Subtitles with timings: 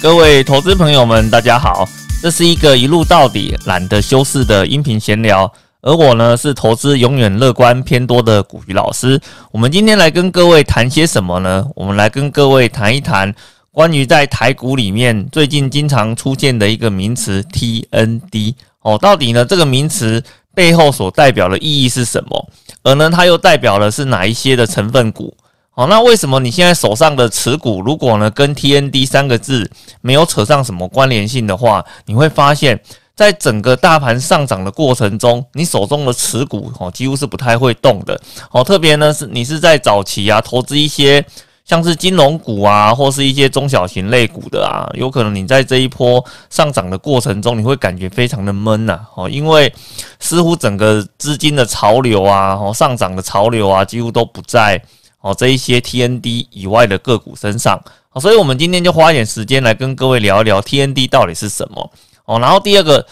[0.00, 1.84] 各位投资朋友们，大家好，
[2.22, 5.52] 这是一个一路到底、懒得修饰的音频闲聊。
[5.80, 9.20] 而我呢，是投资永远乐观偏多的古鱼老师。
[9.50, 11.66] 我们今天来跟各位谈些什么呢？
[11.74, 13.34] 我们来跟各位谈一谈
[13.72, 20.22] 关于在台股里面最近经常出现的一个名词 TND 哦，到底呢这个名词
[20.54, 22.48] 背后所代表的意义是什么？
[22.84, 25.36] 而呢，它又代表的是哪一些的成分股？
[25.78, 32.80] 好，那为什么你现在手上的持股，如果呢跟 TND 三个字没有扯上什么关联性的话，你会发现
[33.14, 38.20] 在整个大盘上涨的过程中，你手中的持股哦几乎是不太会动的。
[38.50, 41.24] 哦，特别呢是你是在早期啊投资一些
[41.64, 48.98] 像是金融股啊，或是一些中小型类股的啊，有可能你在这一波上涨的过程中，你会感觉非常的闷呐。
[49.14, 49.72] 哦，因为
[50.18, 54.82] 似乎整个资金的潮流啊，哦上涨的潮流啊，几乎都不在。
[55.20, 57.80] 哦，这一些 TND 以外的个股身上，
[58.20, 61.90] 所以我们今天就花一点时间来跟各位聊一聊 TND 到底是什么。
[62.24, 63.04] 哦，然后第二个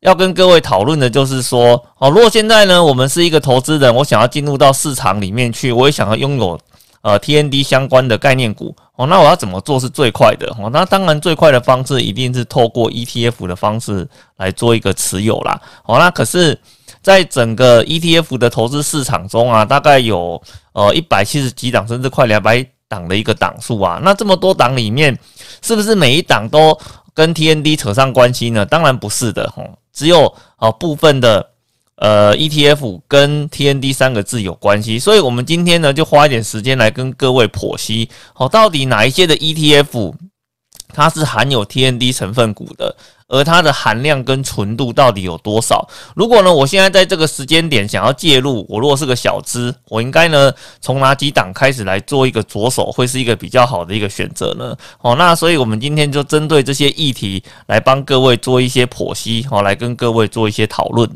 [0.00, 6.58] 要跟各位讨论的就是说，哦，如果现在呢，我们是一个投资人，我想要进入到市场里面去，我也想要拥有
[7.02, 10.48] 呃 TND 相关的概念股，哦，那我要怎么做是最快的？
[10.58, 15.60] 哦，那当然最快的方式一定是透过 ETF 的方式来做一个持有啦。
[15.84, 16.58] 哦，那可是。
[17.02, 20.40] 在整个 ETF 的投资市场中啊，大概有
[20.72, 24.00] 呃一百七十几档，甚至快两百档的一个档数啊。
[24.02, 25.18] 那这么多档里面，
[25.62, 26.78] 是不是每一档都
[27.12, 28.64] 跟 TND 扯上关系呢？
[28.66, 31.50] 当然不是的，吼，只有啊部分的
[31.96, 34.98] 呃 ETF 跟 TND 三个字有关系。
[34.98, 40.14] 所以我们今天呢，就花一点时间来跟各位剖析，好，到底哪一些的 ETF
[40.94, 42.96] 它是含有 TND 成分股的。
[43.26, 45.88] 而它的含量跟纯度到底有多少？
[46.14, 54.76] 如果呢，我现在在这个时间点想要介入，我如果是个小资，我应该呢从哪几档开始来做一个着手，会是一个比较好的一个选择呢？
[55.00, 61.10] 哦，那所以我们今天就针对这些议题来帮各位做一些剖析，哦，来跟各位做一些讨论。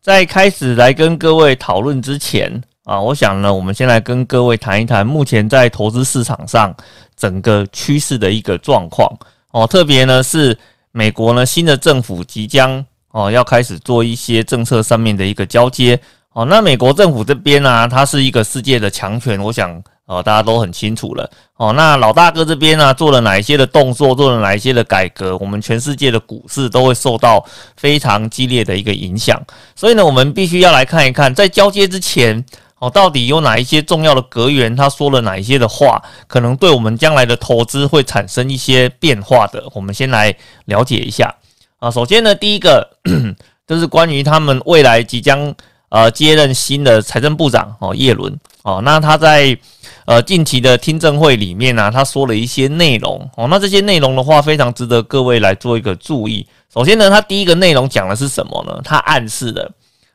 [0.00, 6.74] 在开始来跟各位讨论之前啊，我想呢，我们先来跟各位谈一谈目前在投资市场上
[7.16, 9.10] 整个趋势的一个状况
[9.52, 10.58] 哦，特别呢是。
[10.94, 15.98] 美国呢，新的政府即将哦要开始做一些政策上面的一个交接
[16.34, 16.44] 哦。
[16.44, 21.72] 那美国政府这边呢，它是一个世界的强权，我想哦大家都很清楚了哦。
[21.72, 27.42] 那老大哥这边呢，做了哪一些的动作，做了哪一些的改革，我们全世界的股市都会受到
[27.78, 29.42] 非常激烈的一个影响。
[29.74, 32.44] 所以呢，我们必须要来看一看，在交接之前。
[32.82, 39.62] 哦，到底有哪一些重要的格员，他说了哪一些的话，可能对我们将来的投资会产生一些变化的？
[39.72, 40.34] 我们先来
[40.64, 41.32] 了解一下
[41.78, 41.88] 啊。
[41.88, 42.90] 首先呢，第一个
[43.68, 45.54] 就是关于他们未来即将
[45.90, 48.82] 呃接任新的财政部长哦，叶伦哦。
[48.84, 49.56] 那他在
[50.04, 53.46] 呃近期的听证会里面呢，他说了一些内容哦。
[53.48, 56.44] 那这些内容的话，非常值得各位来做一个注意。
[56.74, 58.80] 首先呢，他第一个内容讲的是什么呢？
[58.82, 59.70] 他暗示的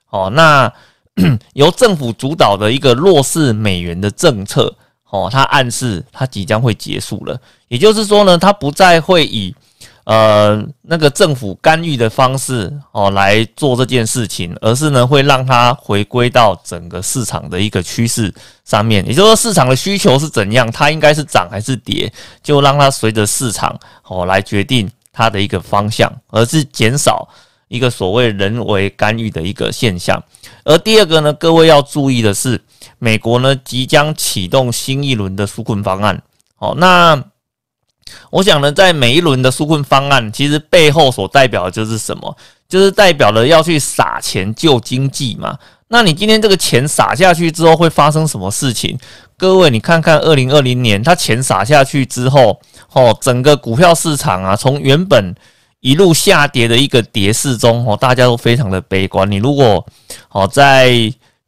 [0.09, 0.69] 哦，那。
[1.53, 4.73] 由政府主导的一个弱势美元的政策，
[5.09, 7.39] 哦，它暗示它即将会结束了。
[7.67, 9.53] 也就是说呢，它不再会以
[10.03, 18.33] 呃那个政府干预的方式哦来做这件事情，而是呢会让它回归到整个市场的一个趋势
[18.63, 19.05] 上面。
[19.05, 22.11] 也就是说，市场的需求是怎样，它应该是涨还是跌，
[22.43, 27.27] 就让它随着市场哦来决定它的一个方向，而是减少。
[27.67, 30.23] 一个所谓人为干预的一个现象，
[30.63, 32.61] 而第二个呢，各位要注意的是，
[32.99, 36.21] 美国呢即将启动新一轮的纾困方案。
[36.55, 37.21] 好，那
[38.29, 42.37] 我想呢，在每一轮的纾困方案，其实背后所代表的就是什么？
[42.69, 45.57] 就是代表了要去撒钱救经济嘛。
[45.89, 48.97] 那你今天这个钱撒下去之后，会发生什么事情？
[49.37, 52.59] 各位，你看看二零二零年，它钱撒下去之后，
[52.91, 55.33] 哦，整个股票市场啊，从原本
[55.87, 59.31] 一路下跌的一个跌势中，哦，大家都非常的悲观。
[59.31, 59.85] 你如果
[60.31, 60.91] 哦在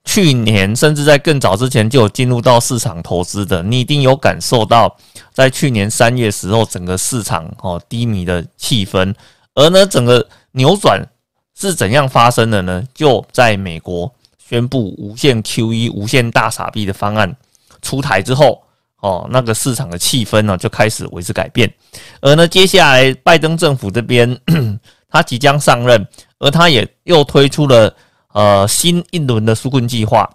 [0.05, 4.95] 去年甚至在更早之前就有进入到市场投资的，你一定有感受到
[5.33, 9.13] 在去年三月时候整个市场哦低迷的气氛。
[9.55, 11.05] 而呢，整个扭转
[11.59, 12.81] 是怎样发生的呢？
[12.93, 17.35] 就在美国宣布无限 QE、无限大傻逼的方案
[17.81, 18.63] 出台之后。
[19.01, 21.71] 哦，那个市场的气氛呢就开始为之改变，
[22.21, 24.37] 而呢，接下来拜登政府这边
[25.09, 26.05] 他即将上任，
[26.39, 27.95] 而他也又推出了
[28.33, 30.29] 呃新一轮的纾困计划。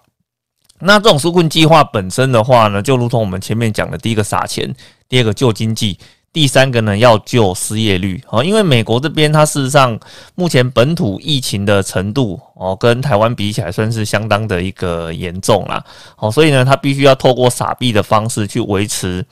[0.79, 4.75] 那这种纾困计划本身的话呢，就如同我们前面讲的，第一个撒钱，
[5.07, 5.97] 第二个救经济，
[6.33, 8.21] 第三个呢要救失业率。
[8.27, 9.97] 哦，因为美国这边它事实上
[10.35, 15.83] 目前本土疫情的程度哦，跟台湾比起来算是相当的一个严重啦。
[16.17, 19.23] 哦，所以呢，它必须要透过撒币的方式去维持，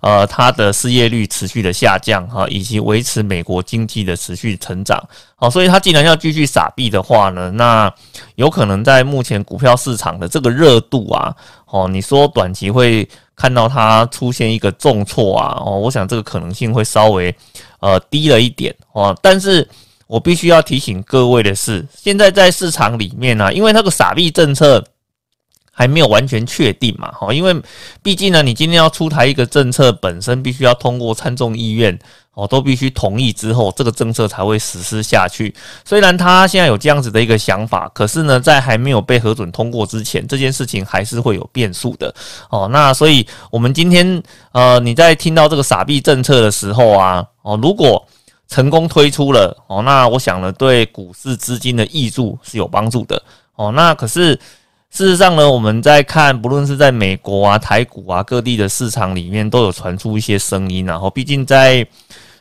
[0.00, 4.98] 呃，它的失业率持续的下降哈，以及维持美国经济的持续成长。
[5.36, 7.92] 好，所以它既然要继续撒币的话呢，那
[8.36, 11.36] 有可能在目前股票市场的这个热度啊，
[11.66, 17.34] 哦，你说短期会看到它出现一个重挫啊，哦，我想这个可能性会稍微
[17.80, 19.68] 呃低了一点哦，但是。
[20.12, 24.84] 我必须要提醒各位的是，现在在市场里面呢，因为那个傻币政策
[25.70, 27.56] 还没有完全确定嘛，哈，因为
[28.02, 31.98] 毕竟呢，你今天要出台一个政策，本身必须要通过参众议院
[32.34, 35.54] 哦，都必须同意之后，这个政策才会实施下去。
[35.82, 42.14] 虽然他现在有这样子的一个想法，可是呢，在还没有被核准通过之前，这件事情还是会有变数的
[42.50, 42.68] 哦。
[42.70, 44.22] 那所以，我们今天
[44.52, 48.06] 呃，你在听到这个傻币政策的时候啊，哦，如果
[48.52, 53.20] 成功推出了哦，那我想呢，对股市资金的挹注是有帮助的
[53.56, 53.72] 哦。
[53.72, 54.34] 那可是
[54.90, 60.84] 事实上呢，我们在看，不论是在美国啊、台股啊各地的市场里面，都有传出一些声音。
[60.84, 61.86] 然后，毕竟在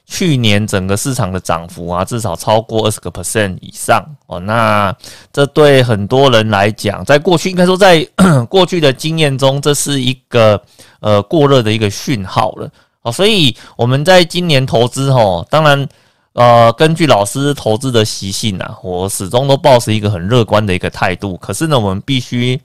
[0.05, 4.37] 去年整个市场的涨幅啊，至少超过二十个 percent 以上哦。
[4.41, 4.93] 那
[5.31, 8.05] 这对很多人来讲，在过去应该说在
[8.49, 10.61] 过去的经验中，这是一个
[10.99, 12.69] 呃过热的一个讯号了。
[13.01, 15.87] 哦，所以我们在今年投资哈，当然。
[16.33, 21.35] 呃，根据老师投资的习性啊，我始终都保持一个很乐观的一个态度。
[21.35, 22.57] 可是呢，我们必须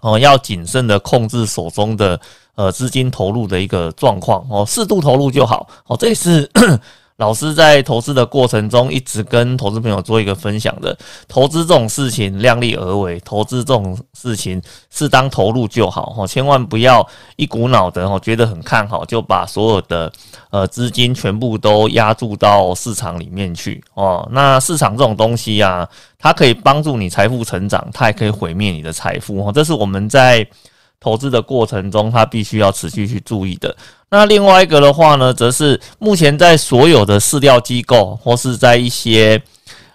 [0.00, 2.20] 哦要谨慎的控制手中的
[2.56, 5.68] 呃资金投入的一个状况哦，适度投入就好。
[5.86, 6.50] 哦，这是。
[7.20, 10.96] 老师在投资的过程中，一直跟投资朋友做一个分享的，
[11.28, 17.06] 投资这种事情量力而为，投资这种事情适当投入就好哈，千万不要
[17.36, 20.10] 一股脑的哈，觉得很看好就把所有的
[20.48, 24.26] 呃资金全部都压注到市场里面去哦。
[24.32, 25.86] 那市场这种东西呀，
[26.18, 29.52] 它可以帮助你财富成长，它也可以毁灭你的财富哈。
[29.52, 30.48] 这是我们在
[30.98, 33.76] 投资的过程中，它必须要持续去注意的。
[34.10, 39.40] 那另外一个的话呢，则是目前在所有的饲料机构或是在一些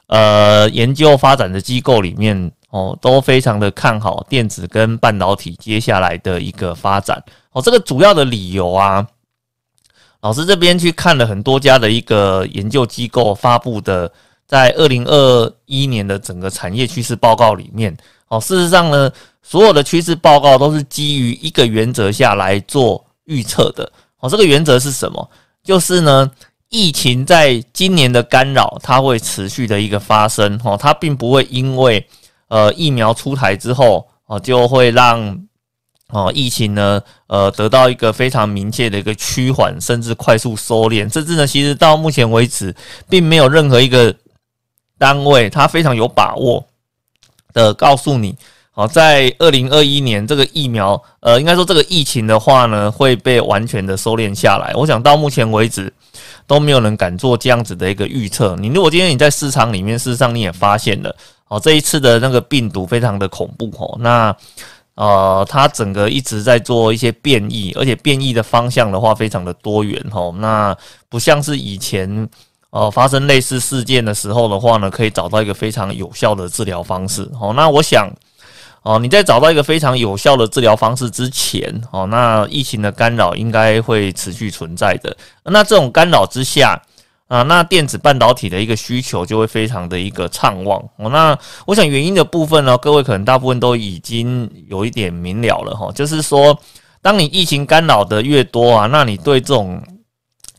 [0.08, 7.22] 呃研究发展的机构里面哦，都非常的看好电子跟半导体接下来的一个发展
[7.52, 7.62] 哦。
[7.62, 9.06] 这个主要的理由啊，
[10.22, 14.10] 老师这边去看了很多家的一个研究机构发布的，
[14.48, 17.96] 在二零二一年的整个产业趋势报告里面
[18.30, 19.12] 哦，事实上呢，
[19.44, 23.92] 所有的趋势报告都是基于一个原则下来做预测的。
[24.20, 25.30] 哦，这个原则是什么？
[25.64, 26.32] 就是呢，
[26.70, 30.60] 疫情在今年的干扰，它会持续的一个发生。
[30.64, 32.08] 哦，它并不会因为
[32.48, 35.46] 呃疫苗出台之后，哦就会让
[36.10, 41.12] 哦疫情呢呃得到一个非常明确的一个趋缓，甚至快速收敛。
[41.12, 42.76] 甚至呢，其实到目前为止，
[43.10, 44.16] 并没有任何一个
[44.98, 46.66] 单位，它非常有把握
[47.54, 48.36] 的告诉你。
[48.78, 54.74] 好，在二零二一年，这个疫苗，呃，应该说这个疫情的话呢，会被完全的收敛下来。
[54.76, 55.92] 我想到目前为止，
[56.46, 58.54] 都没有人敢做这样子的一个预测。
[58.58, 61.16] 你如果今天你在市场里面，事实上你也发现了，
[61.48, 63.96] 哦，这一次的那个病毒非常的恐怖哦。
[64.02, 64.36] 那
[64.96, 70.36] 呃，它整个一直在做一些变异，而且变异的方向的话，非常的多元哦。
[70.40, 70.76] 那
[71.08, 72.28] 不像是以前，
[72.72, 77.22] 呃，发生类似事件的时候的话呢，可以找到一个非常有效的治疗方式。
[77.40, 78.12] 哦，那我想。
[78.86, 85.18] 哦，你在找到一个非常有效的治疗方式之前，哦，那疫情的干扰应该会持续存在的。
[85.44, 86.80] 那这种干扰之下，
[87.28, 90.80] 啊，那电子半导体的一个需求就会非常的一个畅旺。
[90.98, 96.56] 哦，那我想原因的部分呢，各位可能大部分都已经有一点明了了哈，就是说，
[97.02, 99.82] 当你疫情干扰的越多啊，那你对这种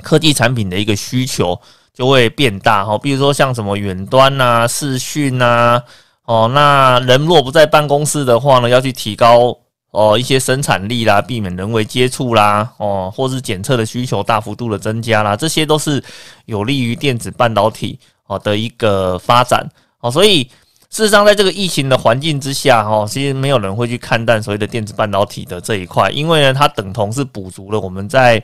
[0.02, 1.56] 科技产品的一个需求
[1.94, 2.98] 就会变大哈。
[2.98, 5.80] 比如说像什么远端呐、视讯呐。
[6.26, 9.56] 哦，那人若不在办公室的话呢，要去提高
[9.92, 16.02] 哦一些生产力啦，避免人为接触啦，哦，或是检测的需求大幅度的增加啦，这些都是
[16.46, 19.64] 有利于电子半导体哦的一个发展
[20.00, 20.10] 哦。
[20.10, 20.42] 所以
[20.90, 28.42] 事实上，在这个疫情的环境之下，哦，其实没有人会去看淡所谓的电子半导体的这一块，因为呢，它等同是补足了我们在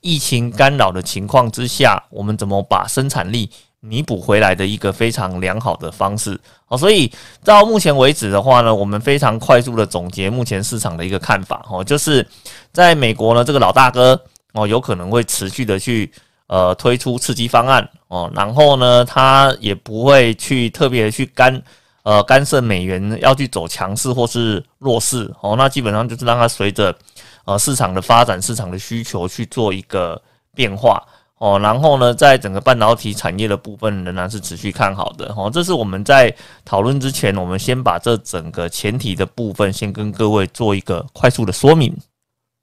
[0.00, 3.50] 疫情干扰的情况之下，我们怎么把生产力。
[3.86, 6.40] 弥补回来的一个非常良好的方式。
[6.68, 7.12] 哦，所以
[7.44, 11.64] 到目前为止的话呢，我们非常快速的总结目前市场的一个看法。
[11.70, 12.26] 哦，就是
[12.72, 14.18] 在美国呢，这个老大哥
[14.54, 16.10] 哦，有可能会持续的去
[16.46, 17.86] 呃推出刺激方案。
[18.08, 21.62] 哦，然后呢，他也不会去特别去干
[22.04, 25.30] 呃干涉美元要去走强势或是弱势。
[25.42, 26.96] 哦，那基本上就是让它随着
[27.44, 30.20] 呃市场的发展、市场的需求去做一个
[30.54, 31.02] 变化。
[31.38, 35.50] 哦，然后呢，在整个半导体产业的部分仍然是持续看好的哦。
[35.52, 41.94] 这是我们在讨论之前，我们先把这整个前提的部分先跟各位做一个快速的说明。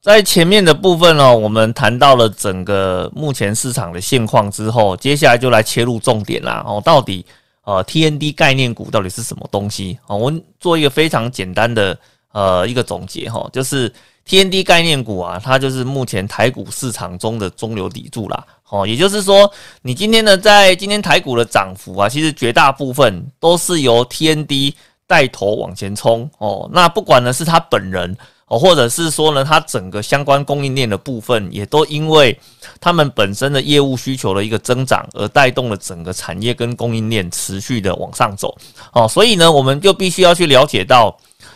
[0.01, 7.23] 在前面的部分呢，我们谈到了整个目前市场的现况之后，接下来就来切入重点啦哦，到底
[7.65, 9.99] 呃 TND 概念股到底是什么东西？
[10.07, 11.95] 哦，我们做一个非常简单的
[12.31, 13.93] 呃一个总结哈，就是
[14.27, 18.43] TND 概念股啊，它就是目前台股市场中的中流砥柱啦。
[18.71, 19.51] 哦，也就是说，
[19.81, 24.73] 你今天呢，在今天台股的涨幅啊，其实绝大部分都是由 TND
[25.05, 26.69] 带头往前冲哦。
[26.71, 32.39] 那不管呢是他本人哦，或者是说呢，他整个相关供应链的部分，也都因为
[32.79, 38.57] 他们本身的业务需求的一个增长，而带动了整个产业跟供应链持续的往上走
[38.93, 39.05] 哦。
[39.05, 41.13] 所以呢，我们就必须要去了解到。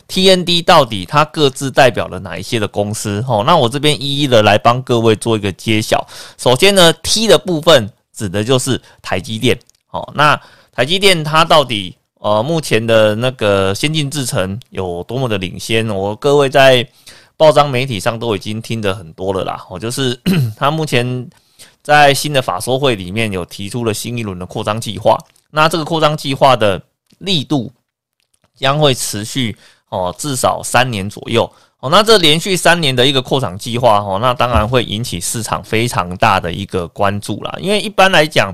[0.08, 3.24] TND 到底它各自代表了哪一些的公司？
[3.28, 6.06] 哦，那我这边一一的来帮各位做一个揭晓。
[6.38, 9.58] 首先呢，T 的部分指的就是台积电。
[9.90, 10.40] 哦，那
[10.72, 15.88] 台积电它到底呃目前的那个先进制程有多么的领先？
[15.90, 16.88] 我各位在
[17.36, 19.66] 报章媒体上都已经听得很多了啦。
[19.70, 20.20] 哦，就是
[20.56, 21.28] 它目前
[21.82, 25.18] 在新的法说会里面有提出了新一轮的扩张计划。
[25.50, 26.82] 那这个扩张计划的
[27.18, 27.72] 力度
[28.56, 29.58] 将会持续。
[29.90, 31.50] 哦，至少三年左右
[31.80, 31.90] 哦。
[31.90, 37.56] 那这连续三年的一个扩厂计划哦，那当然会引起市场非常大的一个关注啦。
[37.60, 38.54] 因为一般来讲，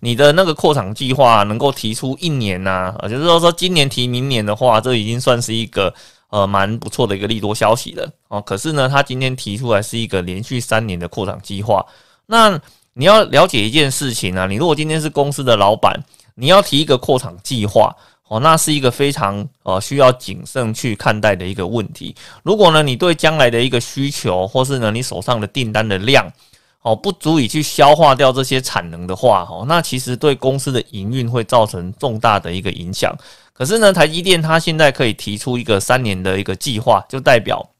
[0.00, 5.94] 你的那个扩厂计划能够提出一年呐，就是说说今年提明年的话，这已经算是一个
[6.30, 8.40] 呃蛮不错的一个利多消息了哦。
[8.40, 11.84] 可是呢，他今天提出来是一个连续三年的扩厂计划，
[12.26, 12.60] 那
[12.94, 16.04] 你要了解一件事情啊，你如果今天是公司的老板，
[16.34, 17.94] 你要提一个扩厂计划。
[18.28, 22.16] 哦，那是一个非常呃需要谨慎去看待的一个问题。
[22.42, 26.26] 如果呢，你对将来的一个需求，或是呢你手上的订单的量，
[26.80, 33.14] 哦不足以去消化掉这些产能的话，哦，那其实对公司的营运会造成重大的一个影响。
[33.52, 37.70] 可是呢，台积电它现在可以提出一个三年的一个计划，就代表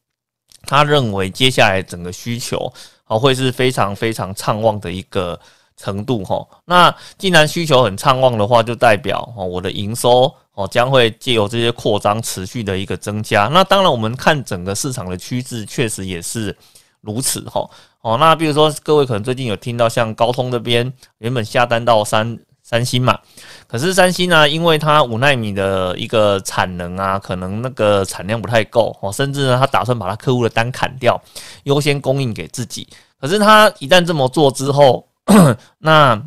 [0.67, 2.71] 他认为接下来整个需求
[3.07, 5.41] 哦会是非常非常畅旺的一个。
[5.77, 13.49] 程度哈，那既然需求很畅旺的话，就代表哦，我的营收哦将会借由这些扩张持续的一个增加。
[13.49, 16.57] 那当然，我们看整个市场的趋势，确实也是
[17.01, 17.69] 如此哈。
[18.03, 23.19] 哦，那比如说各位可能最近有听到像高通这边原本下单到三三星嘛，
[23.67, 31.21] 可是三星呢，因为它五纳米的一个产能啊，可能那个产量不太够哦，甚至呢，他打算把他客户的单砍掉，
[31.65, 32.87] 优先供应给自己。
[33.21, 35.07] 可是他一旦这么做之后，
[35.79, 36.23] 那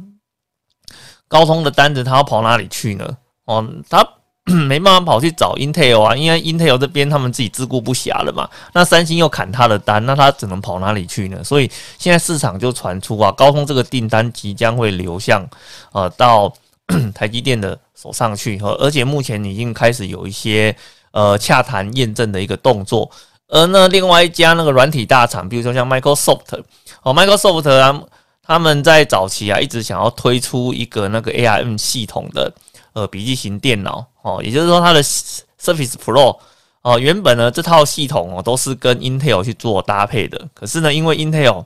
[1.28, 3.18] 高通的单子他要跑哪里去呢？
[3.46, 4.08] 哦，他
[4.68, 8.50] 没办法跑去找 Intel 啊，因为 Intel 这边他们自己自顾不暇了嘛。
[8.74, 11.44] 那三星又砍他的单，那他只能跑哪里去呢？
[11.44, 15.46] 所以现在市场就传出啊，高通这个订单即将会流向
[15.92, 16.52] 呃到
[17.14, 20.74] 台积电的手上去，而且目前已经开始有一些
[21.12, 23.12] 呃洽谈验证的一个动作。
[23.50, 26.64] 而那，另外一家那个软体大厂，比如说像 Microsoft
[27.04, 28.02] 哦，Microsoft 啊。
[28.48, 32.52] 他们在早期啊，一直想要推出一个那个 ARM 系统的
[32.94, 36.40] 呃笔记型电脑哦，也就是说它的 Surface Pro
[36.82, 41.66] 哦，原本呢这套系统哦都是跟 Intel 去做搭配的，可是呢，因为 Intel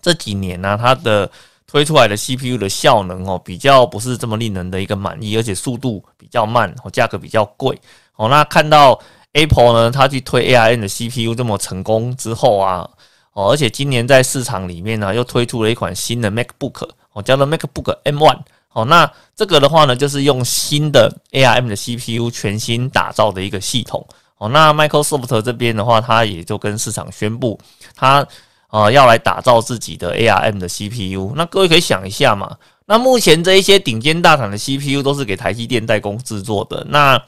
[0.00, 1.30] 这几年呢，它的
[1.66, 7.78] 推出来的 CPU 的效能哦比较不是这么令人的一个满意，而且速度比较慢，哦价格比较贵
[8.16, 8.26] 哦。
[8.30, 8.98] 那看到
[9.34, 12.88] Apple 呢，它去推 ARM 的 CPU 这么成功之后啊。
[13.32, 18.38] 哦，而且今年在市场里面呢，又推出了一款新的 MacBook，哦，叫做 MacBook M1。
[18.72, 24.04] 哦，那这个的话呢，就是用新的 ARM 的 CPU 全新打造的一个系统。
[24.38, 27.58] 哦，那 Microsoft 这边的话，它也就跟市场宣布，
[27.94, 28.26] 它
[28.70, 31.32] 呃要来打造自己的 ARM 的 CPU。
[31.36, 32.56] 那各位可以想一下嘛，
[32.86, 37.20] 那目前这一些顶尖大厂的 CPU 都是给台积电代工制作的，那。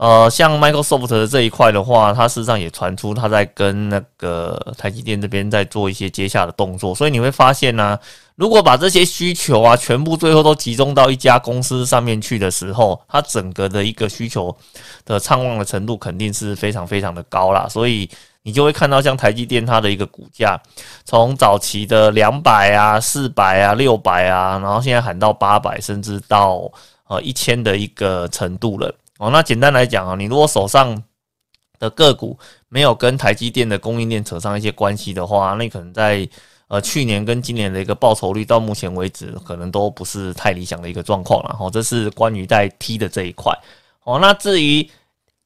[0.00, 7.98] 呃，像 Microsoft 的这一块的话，它事实上也传出它在跟那个台积电这边在做一些接下的动作，所以你会发现呢，
[8.34, 14.56] 如果把这些需求啊全部最后都集中到一家公司上面去的时候，它整个的一个需求
[15.04, 17.66] 的畅旺的程度肯定是非常非常的高啦。
[17.68, 18.08] 所以
[18.42, 20.58] 你就会看到像台积电它的一个股价，
[21.04, 26.72] 从早期的两百啊、四百啊、六百啊，然后现在喊到八百，甚至到
[27.06, 28.90] 呃一千的一个程度了。
[29.20, 31.02] 哦，那简单来讲啊，你如果手上
[31.78, 32.38] 的个股
[32.70, 36.26] 没有跟台积电的供应链扯上一些关系的话，那可能在
[36.68, 41.54] 呃去年跟今年的一个报酬率到目前为止，可能都不是太理想的一个状况了。
[41.60, 43.52] 哦，这是关于在 T 的这一块。
[44.04, 44.88] 哦，那至于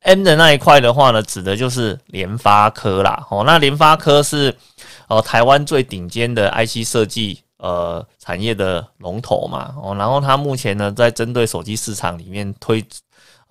[0.02, 3.26] M 的那一块的话呢，指的就是联发科啦。
[3.28, 4.54] 哦，那联发科是
[5.08, 7.40] 呃台湾最顶尖的 IC 设计。
[7.56, 12.84] 呃产业的龙头嘛，哦，然后它目前呢在针对手机市场里面推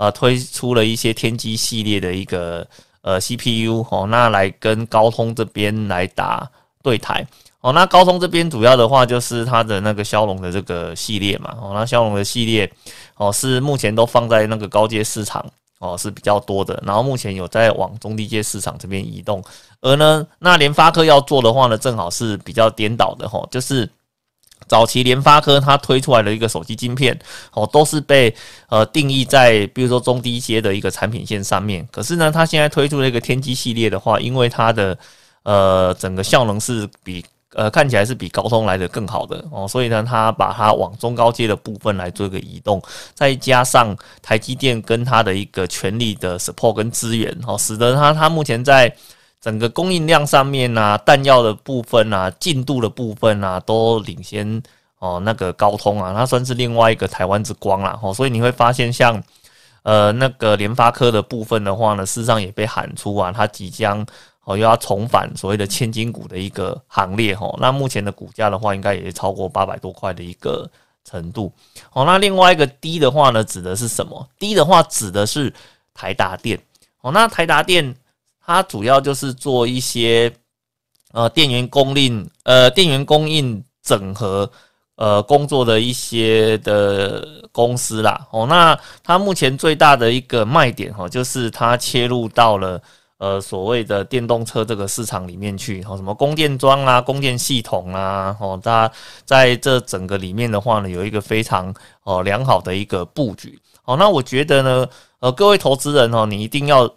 [0.04, 2.68] 呃推出了一些天玑系列的一个
[3.02, 6.50] 呃 CPU 哦，那来跟高通这边来打
[6.82, 7.26] 对台
[7.62, 12.70] 哦，那高通这边主要的话就是它的那个骁龙的这个系列嘛，哦，那骁龙的系列
[13.16, 15.46] 哦是目前都放在那个高阶市场。
[15.80, 19.44] 哦，是比较多的，然后目前有在往中低阶市场这边移动，
[19.82, 23.90] 而呢，那联发科要做的话呢，正好是比较颠倒的哈，就是
[24.68, 27.18] 早期联发科它推出来的一个手机晶片，
[27.54, 28.34] 哦，都是被
[28.70, 34.98] 呃定义在比如说中低阶的一个产品线上面，可是呢，它现在推出这个天玑系列的话，因为它的
[35.44, 37.24] 呃整个效能是比。
[37.56, 42.82] 呃，看起来是比高通来的更好的哦，所以呢，它把它往中高阶的部分来做一个移动，
[43.14, 48.92] 再加上台积电跟它的一个全力的 support 跟资源哦，使得它它目前在
[49.44, 54.64] 整个供应量上面啊，弹药的部分啊，进度的部分啊，都领先
[55.00, 59.22] 哦那个高通啊，它算是另外一个台湾之光啦哦，所以你会发现像
[59.82, 64.06] 呃那个联发科的部分的话呢，事实上也被喊出啊，它即将。
[64.46, 70.70] 哦，又要重返所谓的千金股的一个行列哈，那目前的股价的话，应该也超过八百多块的一个
[71.06, 71.50] 程度。
[71.94, 74.28] 哦，那另外一个低的话呢，指的是什么？
[74.38, 75.54] 低的话指的是
[75.94, 76.60] 台达电。
[77.00, 77.96] 哦，那台达电
[78.46, 80.32] 它主要就是做一些
[81.12, 84.50] 呃电源供应呃电源供应整合
[84.96, 88.28] 呃工作的一些的公司啦。
[88.32, 92.82] 哦，那它目前最大的一个卖点哈，就是它切入到了。
[93.20, 98.92] 呃，所谓的电动车这个市场里面去，哦，什么供电桩啊、供电系统啊，哦，它
[99.24, 101.74] 在这整个里面的话呢，有一个非常
[102.04, 103.58] 哦良好的一个布局。
[103.86, 104.86] 哦，那我觉得呢，
[105.20, 106.90] 呃，各位投资人哦，你一定要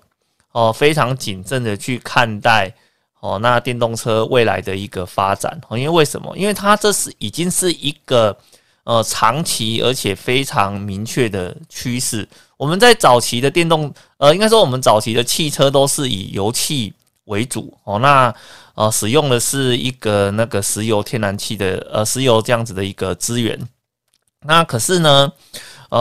[0.57, 2.73] 哦非常谨慎的去看待
[3.21, 5.61] 哦那电动车未来的一个发展。
[5.69, 6.35] 哦，因为为什么？
[6.35, 8.35] 因为它这是已经是一个
[8.85, 12.27] 呃长期而且非常明确的趋势。
[12.57, 16.91] 我们在早期的电动，呃，应该说我们早期的汽车都是以油气
[17.25, 18.35] 为主哦，那
[18.77, 23.61] 呃使用的是一个那个石油、天然气的呃石油这样子的一个资源。
[24.47, 25.31] 那可是呢，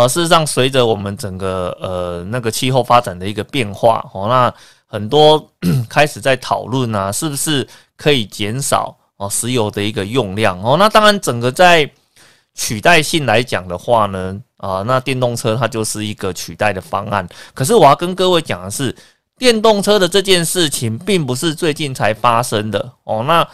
[0.01, 4.53] 呃，事实上随着我们整个呃那个气候发展的一个变化哦，那
[4.86, 5.49] 很多
[5.89, 10.75] 开始在讨论啊，是不是可以减少哦石油的一个用量哦？
[10.77, 11.89] 那当然，整个在
[12.53, 14.41] 取代性来讲的话呢。
[14.58, 17.27] 啊，那电动车它就是一个取代的方案。
[17.53, 18.95] 可是我要跟各位讲的是，
[19.38, 23.23] 电动车的这件事情并不是最近才发生的哦。
[23.27, 23.47] 那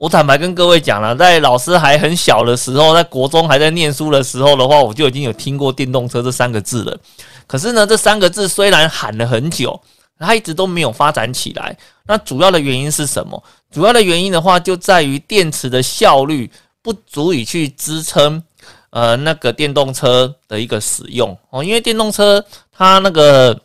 [0.00, 6.96] 我坦白跟各位讲了，在老师还很小的时候，在国中还在念书的时候的话，我就已经有听过电动车这三个字了。
[7.46, 9.78] 可是呢，这三个字虽然喊了很久，
[10.18, 11.76] 它一直都没有发展起来。
[12.06, 13.44] 那主要的原因是什么？
[13.70, 18.42] 主要的原因的话，就在于电池的效率不足以去支撑。
[18.88, 23.56] 呃，那个电动车的一个使用哦，因为电动车它那个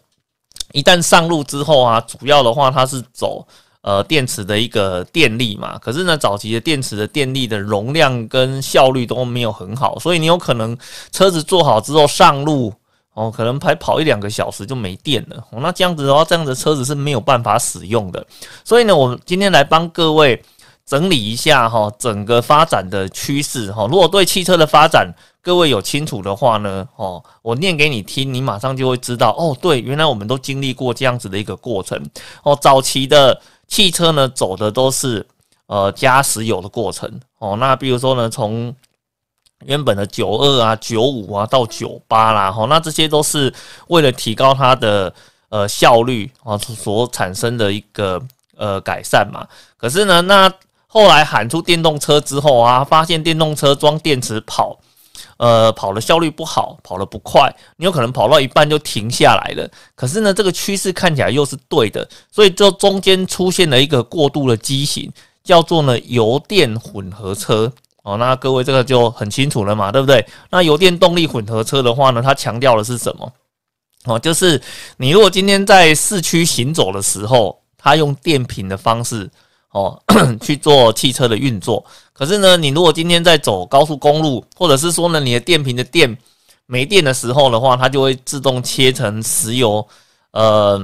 [0.74, 3.48] 一旦上路之后啊，主要的话它是走
[3.86, 10.76] 呃电池的一个电力嘛，可是呢，早期的电池的电力的容量跟效率都没有很好，所以你有可能
[11.12, 12.74] 车子做好之后上路
[13.14, 18.26] 哦，可能才跑一两个小时就没电了哦，那这样子的话，这样的车子是没有办法使用的，
[18.64, 20.42] 所以呢，我们今天来帮各位。
[20.88, 23.88] 整理一下哈，整个发展的趋势哈。
[23.90, 29.58] 如果对汽车的发展各位有清楚的话呢，哦，我念给你听，你马上就会知道哦。
[29.60, 32.00] 对，原来我们都经历过这样子的一个过程
[32.44, 32.56] 哦。
[32.62, 35.26] 早期的汽车呢，走的都是
[35.68, 37.56] 呃加石油的过程哦。
[37.58, 38.74] 那比如说呢，从
[39.66, 43.54] 原本的九二啊、九五啊到九八啦，哈，那这些都是
[43.88, 45.14] 为了提高它的
[45.50, 48.22] 呃效率啊所产生的一个
[48.58, 49.48] 呃改善嘛。
[49.78, 50.52] 可是呢，那
[50.88, 54.78] 后来喊出电动车之后啊，发现电动车装电池跑，
[55.38, 59.70] 呃，跑的效率不好，跑得不快，你有可能跑到一半就停下来了。
[59.94, 65.12] 可是呢，这个趋势看起来又是对的，所以就中间出现了一个过度的畸形，
[65.44, 67.72] 叫做呢油电混合车。
[68.04, 70.26] 哦，那各位这个就很清楚了嘛，对不对？
[70.52, 73.34] 那油电动力混合车的话呢，它强调的是什么？
[74.06, 74.62] 哦，就是
[74.98, 79.30] 你如果今天在市区行走的时候，它用电瓶的方式。
[79.72, 80.02] 哦，
[80.40, 81.86] 去做汽车的运作。
[82.18, 86.18] 可是呢，你如果今天在走高速公路，或者是说呢，你的电瓶的电
[86.66, 89.86] 没电的时候的话，它就会自动切成石油、
[90.32, 90.84] 呃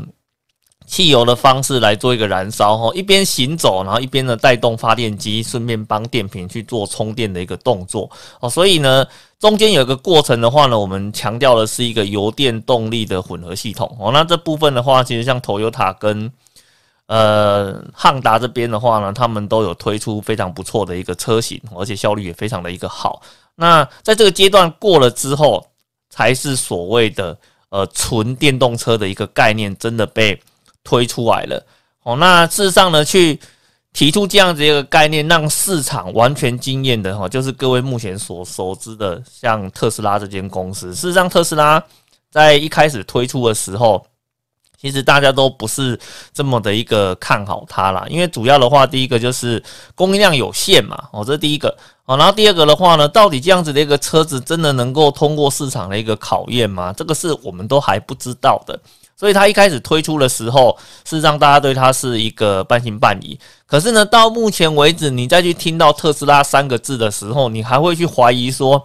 [0.87, 2.77] 汽油的方式来做一个燃烧。
[2.77, 8.09] 哈，一边行走，然后一边呢带动发电机，顺便帮电瓶去做充电的一个动作。
[8.41, 9.05] 哦，所以呢，
[9.39, 13.95] 中间有一个过程的话呢，我们强调的是一个油电动力的混合系统。
[14.01, 16.29] 哦，那这部分的话，其实像 Toyota 跟
[17.11, 23.21] 呃，汉达这边的话呢，他们都有推出非常不错的一个车型，而且效率也非常的一个好。
[23.55, 25.61] 那在这个阶段过了之后，
[26.09, 30.41] 才是所谓的呃纯电动车的一个概念真的被
[30.85, 31.61] 推出来了。
[32.03, 33.37] 哦，那事实上呢，去
[33.91, 40.95] 提出这样子一个概念，让市场完全惊艳的哈，就是各位目前所熟知的，像特斯拉这间公司。
[40.95, 41.83] 事实上，特斯拉
[42.29, 44.07] 在一开始推出的时候，
[44.81, 45.99] 其实大家都不是
[46.33, 49.61] 这么的一个看好它啦，因为主要的话，第一个就是
[49.93, 56.91] 供应量有限嘛，哦，这是第一个，哦，然后第二个的话呢，到底这样子的一个车子真的能够通过市场的一个考验吗？
[56.91, 58.79] 这个是我们都还不知道的。
[59.15, 60.75] 所以它一开始推出的时候，
[61.07, 63.39] 是让大家对它是一个半信半疑。
[63.67, 68.83] 可是呢，到目前为止，你再去听到特斯拉三个字的时候，你还会去怀疑说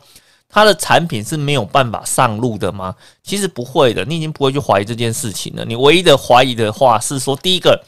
[0.48, 2.94] 它的产品是没有办法上路的吗？
[3.22, 5.64] 其实不会的，你已经不会去怀疑这件事情了。
[5.64, 7.78] 你唯一的怀疑的话是说，第一个，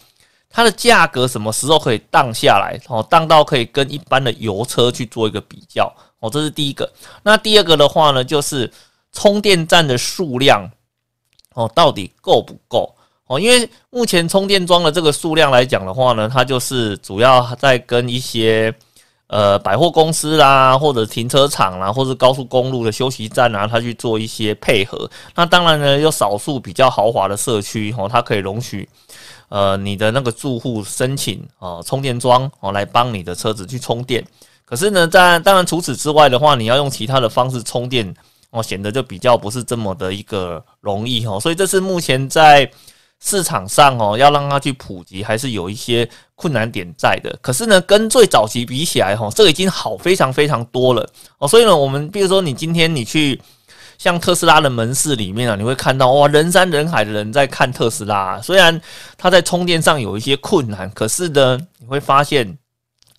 [0.51, 2.79] 它的价格什么时候可以荡下来？
[2.89, 5.91] 哦，荡到可以跟一般的油车去做一个比较。
[6.21, 6.91] 哦，这是第一个。
[7.23, 8.71] 那第二个的话呢，就是
[9.13, 10.71] 充电站的数量。
[11.55, 12.95] 哦，到底够不够？
[13.27, 18.73] 哦，因为目前充电桩的这个数量来讲的话呢，它就是主要在跟一些
[19.29, 25.09] 呃百货公司啦，或者停车场啦，或者高速公路的休息站啊，它去做一些配合。
[25.35, 28.89] 那当然呢，有少数比较豪华的社区哦，它可以容许
[29.49, 34.25] 呃你的那个住户申请哦充电桩哦来帮你的车子去充电。
[34.65, 38.15] 可是呢，在当然除此之外的话，你要用其他的方式充电。
[38.51, 42.67] 哦，显得就比较不是这么的一个容易哦，所以这是目前在
[43.21, 47.37] 市场上哦，要让它去普及，还是有一些困难点在的。
[47.43, 51.05] 可是呢，跟最早期比起来哈，这个已经好非常非常多了
[51.39, 51.49] 哦。
[51.49, 53.41] 所以呢，我们比如说你今天你去
[53.99, 58.41] 像特斯拉的门市里面啊，你会看到哇，人山人海的人在看特斯拉。
[58.41, 58.81] 虽然
[59.17, 62.57] 它在充电上有一些困难，可是呢，你会发现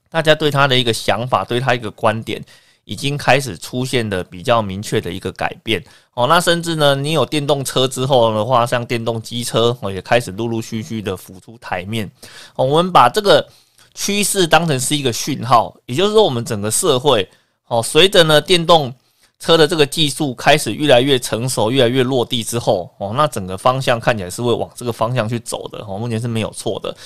[0.10, 2.42] 大家对它的一个想法，对它一个观点。
[2.90, 5.80] 已经开始出现的比较明确的一个改变
[6.16, 12.10] 哦，那甚至呢，你有电动车之后的话，像电动机车哦，也开始陆陆续续的浮出台面。
[12.56, 13.48] 我们把这个
[13.94, 17.30] 趋势当成是一个讯号，也就是说，我们整个社会
[17.68, 18.92] 哦，随着呢电动
[19.38, 26.98] 车的这个技术开始越来越成熟、越来越落地之后哦，那整个方向看起来是会往这个方向去走的哦，目前是没有错的。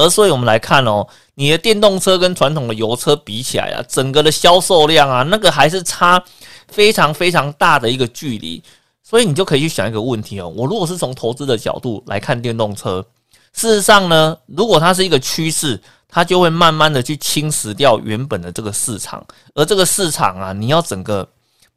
[0.00, 6.22] 而所以我们来看哦，你的电动车跟传统的油车比起来啊，整个的销售量啊，那个还是差
[6.68, 8.62] 非常非常大的一个距离。
[9.02, 13.04] 所以你就可以去想一个问题哦，我如果是从投资的角度来看电动车，
[13.52, 21.28] 事实上呢，如果它是一个趋势，它就会慢慢的去侵蚀掉原本的这个市场，而这个市场啊，你要整个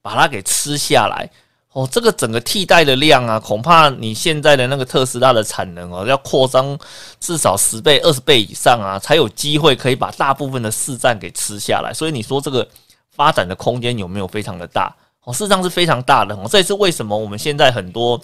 [0.02, 1.28] 把它给吃下来。
[1.74, 6.78] 哦，这个整个替代的量啊，恐怕你现在的那个特斯拉的产能哦，要扩张
[7.20, 11.92] 至少十倍、二十倍以上啊，才有机会可以把大部分的市占给吃下来。
[11.92, 12.68] 所以你说这个
[13.10, 14.96] 发展的空间有没有非常的大？
[15.24, 16.36] 哦，事实上是非常大的。
[16.36, 18.22] 哦，这也是为什么我们现在很多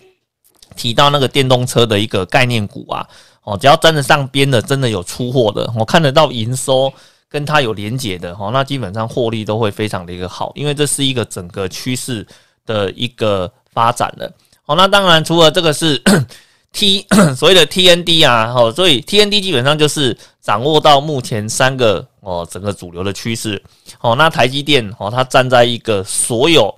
[0.75, 3.03] 提到那个电动车的一个概念股啊，
[3.41, 6.93] 哦，只要沾得上边的，真的有出货的，我看得到营收
[7.27, 12.27] 跟它有连结的，哦，那基本上获利都会非常的一个好，因为这是一个整个趋势。
[12.69, 14.31] 的一个发展了，
[14.63, 15.99] 好，那当然除了这个是
[16.71, 17.03] T
[17.35, 23.59] 所谓的 TND 啊，哦，所以 TND 基本上就是掌握到目前三个哦整个主流的趋势，
[24.01, 26.71] 哦，那台积电哦，它站在一个所有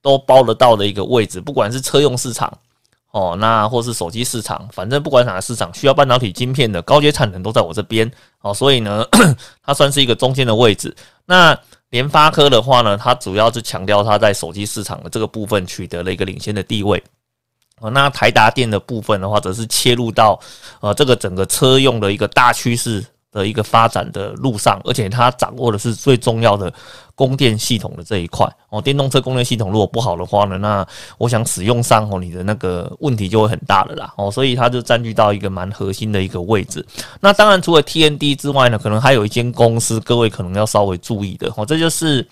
[0.00, 2.56] 都包得到的一个位置，不管是车用市场
[3.10, 8.08] 哦，那或是手机市场，反正不管哪个市场需要半导体晶片的高阶产能都在我这边，
[8.42, 9.04] 哦，所以呢，
[9.66, 10.94] 它算是一个中间的位置，
[11.26, 11.58] 那。
[11.92, 17.02] 联发科的话呢，它主要是强调它在手机市场的这个部分取得了一个领先的地位。
[17.92, 20.40] 那台达电的部分的话，则是切入到
[20.80, 23.04] 呃这个整个车用的一个大趋势。
[23.32, 26.70] 的一个发展的路上，而且它掌握的是最重要的
[27.14, 28.80] 供电系统的这一块哦。
[28.80, 34.30] 电动车供电系统如果不好的话呢，那我想使用上哦，你的那个问题就会很大了啦哦。
[34.30, 36.86] 所以它就占据到一个蛮核心的一个位置。
[37.20, 41.64] 那当然除了 TND 之外呢，可能还有一间公司，各位可能要稍微注意的哦。
[41.64, 42.28] 这就是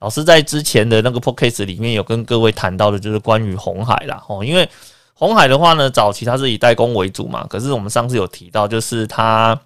[0.00, 4.44] 老师在之前的那个 p o c a s t 里面有跟各位谈到的，就是关于红海啦哦。
[4.44, 4.68] 因为
[5.14, 9.56] 红海的话呢，早期它是以代工为主嘛，可是我们上次有提到，就是它。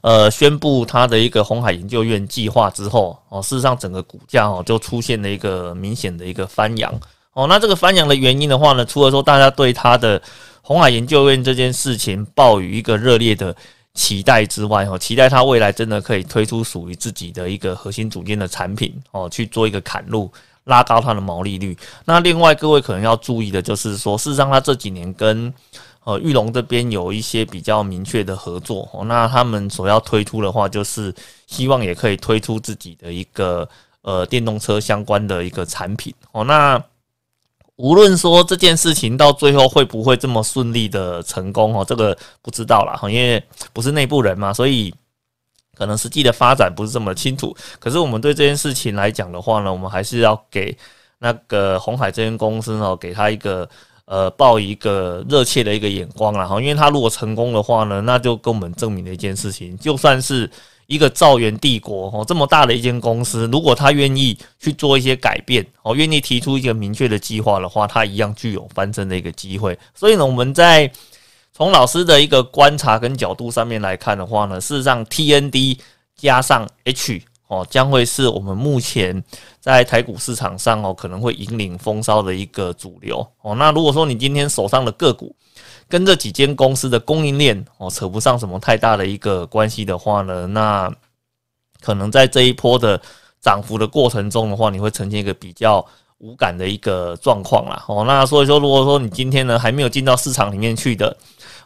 [0.00, 6.92] 呃，宣布它的一个红海研究院计划之后，哦，事实上整个股价哦就出现了一个明显的一个翻扬，
[7.32, 10.20] 哦，那这个翻扬的原因的话呢，除了说大家对它的
[10.62, 13.54] 红海研究院这件事情抱有一个热烈的
[13.94, 20.30] 期待之外，哦，期待它未来真的可以推出属于自己的一个核心组件的产品，哦，去做一个砍入，
[20.64, 21.76] 拉高它的毛利率。
[22.04, 25.52] 那另外各位可能要注意的就是说，事实上它这几年跟
[26.04, 31.14] 呃玉龙这边有一些比较明确的合作哦，那他们所要推出的话，就是
[31.46, 33.68] 希望也可以推出自己的一个
[34.02, 36.42] 呃电动车相关的一个产品哦。
[36.44, 36.82] 那
[37.76, 44.94] 无论说这件事情到最后会不会这么顺利的成功哦，这个不知道了哈，因为不是内部人嘛，所以
[45.76, 47.54] 可能实际的发展不是这么清楚。
[47.78, 50.74] 可是我们对这件事情来讲的话呢，我们还是要给
[51.18, 53.68] 那个红海这间公司呢，给他一个。
[54.10, 60.50] 呃，抱一个热切的一个眼光啦，哈，因为他如果成功的话呢，那就跟我们证明了一件事情，就算是
[60.88, 69.78] 一个造园帝国哦，这么大的一间公司，如果他愿意去做一些改变哦，愿意提出一个明确的计划的话，他一样具有翻身的一个机会。
[69.94, 70.90] 所以呢，我们在
[71.52, 75.78] 从老师的一个观察跟角度上面来看的话呢，事实上 TND
[76.16, 77.22] 加上 H。
[77.50, 79.20] 哦，将会是我们目前
[79.58, 83.56] 在台股市场上哦，可能会引领风骚的一个主流哦。
[83.56, 85.34] 那如果说你今天手上的个股
[85.88, 90.88] 跟这几间公司的供应链哦扯不上什么太大的一个关系的话呢，那
[91.80, 93.00] 可能在这一波的
[93.40, 95.84] 涨幅的过程中的话，你会呈现一个比较
[96.18, 97.84] 无感的一个状况啦。
[97.88, 101.16] 哦，那所以说，如果说你今天呢还没有进到市场里面去的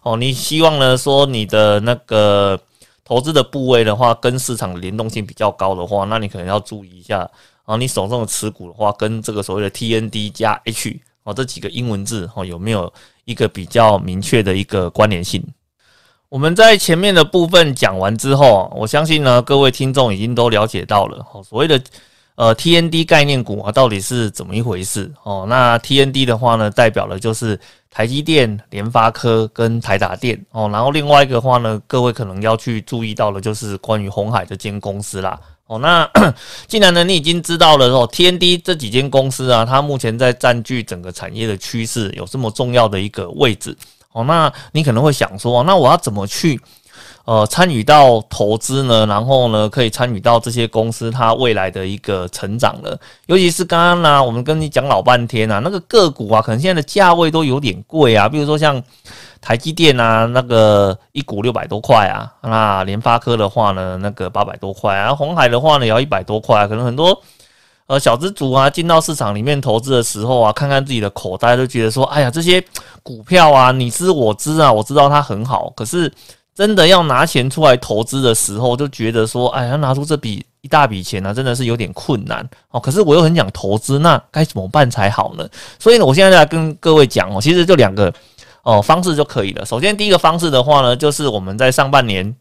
[0.02, 2.58] 哦，你希望呢说你的那个。
[3.04, 7.28] 投资的部位的话，跟市场联动性比较高的话，那你可能要注意一下
[7.64, 7.76] 啊。
[7.76, 12.92] 你手中的持股的话，跟这个所谓的 TND 加 H 哦这几个英文字哦，有没有
[13.24, 15.44] 一个比较明确的一个关联性？
[16.28, 21.80] 我们在前面的部分讲完之后，我相信呢，各位听众已经都了解到了哦，所谓的。
[22.36, 25.46] 呃，TND 概念股啊，到底是怎么一回事哦？
[25.48, 27.56] 那 TND 的话呢，代表的就是
[27.94, 30.68] 台积电、联发科跟台达电哦。
[30.72, 35.38] 然后另外一个话呢，各位可能要去注意到的，就是关于红海这间公司啦。
[35.68, 36.10] 哦，那
[36.66, 43.76] 既然呢，你已经知道了哦，TND 这几间公司啊，它目前在占据整个产业的趋势有这么重要的一个位置
[44.12, 46.60] 哦，那你可能会想说，那我要怎么去？
[47.24, 53.00] 呃，参与到投资呢，然后呢，可以参与到这些公司它未来的一个成长了。
[53.24, 58.28] 尤其是刚刚呢，我们跟你讲老半天啊，那个个股啊，可能现在的价位都有点贵啊。
[58.28, 58.82] 比如说像
[59.40, 66.68] 台积电啊，那个一股六百多块啊，那联发科的话呢，那个八百多块啊，红海的话呢，也要一百多块。
[66.68, 67.18] 可能很多
[67.86, 72.62] 呃小资主啊，进到市场里面投资的时候啊，看看自己的口袋，都觉得说，哎呀，这些
[73.02, 76.12] 股票啊，你知我知啊，我知道它很好，可是。
[76.54, 82.78] 真的要拿钱出来投资的时候，就觉得说，哎，要拿出这笔一大笔钱呢，真的是有点困难哦。
[82.78, 85.44] 可是我又很想投资，那该怎么办才好呢？
[85.80, 88.14] 所以呢，我现在来跟各位讲哦，其实就两个
[88.62, 89.66] 哦方式就可以了。
[89.66, 92.36] 首先，第一个方式的话呢，就是我们在上半年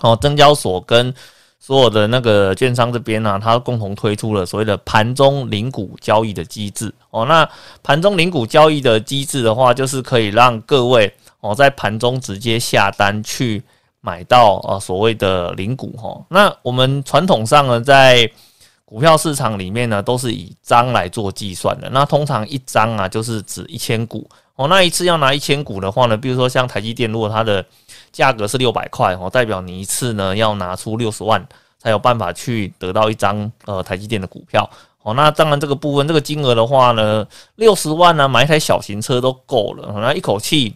[0.00, 1.14] 哦，证交所跟
[1.60, 7.24] 所有的那个券商这边呢，它共同推出了所谓的盘中零股交易的机制哦。
[7.26, 7.48] 那
[7.84, 11.14] 盘中零股交易的机制的话，就是可以让各位。
[11.44, 13.62] 哦，在盘中直接下单去
[14.00, 18.30] 买到呃所谓的零股哈，那我们传统上呢，在
[18.86, 21.90] 股票市场里面呢，都是以张来做计算的。
[21.90, 24.26] 那通常一张啊，就是指一千股
[24.56, 24.68] 哦。
[24.68, 27.62] 那一次要拿一千股的话呢，比如说像台积电，如果它的
[28.10, 31.46] 价格是六百块哦，代表你一次呢要拿出六十万
[31.78, 34.66] 才有办法去得到一张呃台积电的股票
[35.02, 35.12] 哦。
[35.12, 37.26] 那当然这个部分这个金额的话呢，
[37.56, 40.74] 六十万呢买一台小型车都够了，那一口气。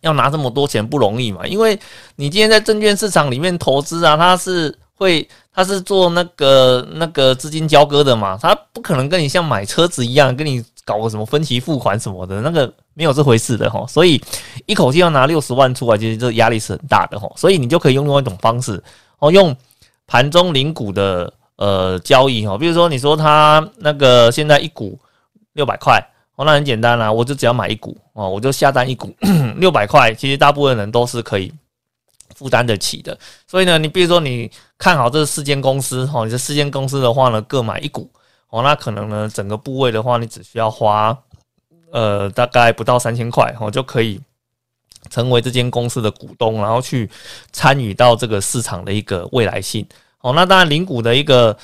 [0.00, 1.46] 要拿这么多钱不容易嘛？
[1.46, 1.78] 因为
[2.16, 13.84] 你今天在证券市场里面投资啊，他是会，他是做那个那个资金交割的嘛，他不可能跟你像买车子一样，跟你搞个什么分期付款什么的，那个没有这回事的哈。
[13.86, 14.22] 所以
[14.66, 17.30] 一口气要拿六十万出来，其实这压力是很大的哈。
[17.36, 18.82] 所以你就可以用另外一种方式
[19.18, 19.54] 哦，用
[20.06, 24.98] 盘中零股的呃交易哈，比如说你说他那个现在一股
[25.54, 26.00] 六百块。
[26.36, 29.14] 哦，那很简单啦，我就只要买一股哦，我就下单一股
[29.56, 31.50] 六百块，其实大部分人都是可以
[32.34, 33.18] 负担得起的。
[33.46, 38.10] 所以呢，你比如说你看好这四间公司哦，你这四间公司的话呢，各买一股
[38.50, 41.16] 哦，那可能呢整个部位的话，你只需要花
[41.90, 44.20] 呃大概不到三千块哦，就可以
[45.08, 47.08] 成为这间公司的股东，然后去
[47.50, 49.86] 参与到这个市场的一个未来性
[50.20, 50.34] 哦。
[50.34, 51.56] 那当然零股的一个。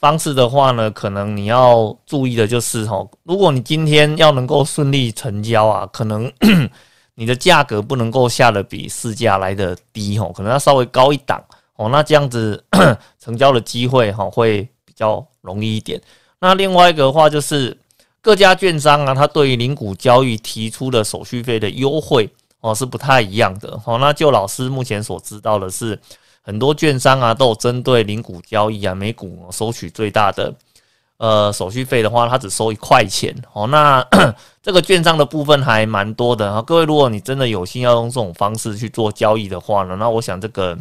[0.00, 6.32] 方式的话呢，可能你要注意的就是哈，如果你今天要能够顺利成交啊，可能
[7.16, 11.44] 你的价格不能够下的比市价来的低哈，可能要稍微高一档
[11.76, 12.64] 哦，那这样子
[13.20, 16.00] 成交的机会哈会比较容易一点。
[16.38, 17.76] 那另外一个话就是
[18.22, 22.26] 各家券商啊，它对于零股交易提出的手续费的优惠
[22.60, 23.98] 哦是不太一样的哦。
[23.98, 26.00] 那就老师目前所知道的是。
[26.42, 30.52] 很多券商啊，都有针对零股交易啊，每股收取最大的
[31.18, 33.66] 呃手续费的话，它只收一块钱哦。
[33.66, 34.02] 那
[34.62, 36.62] 这个券商的部分还蛮多的啊。
[36.62, 40.76] 各位，如果你真的有心要用这种方式去做交易的话呢，那我想这个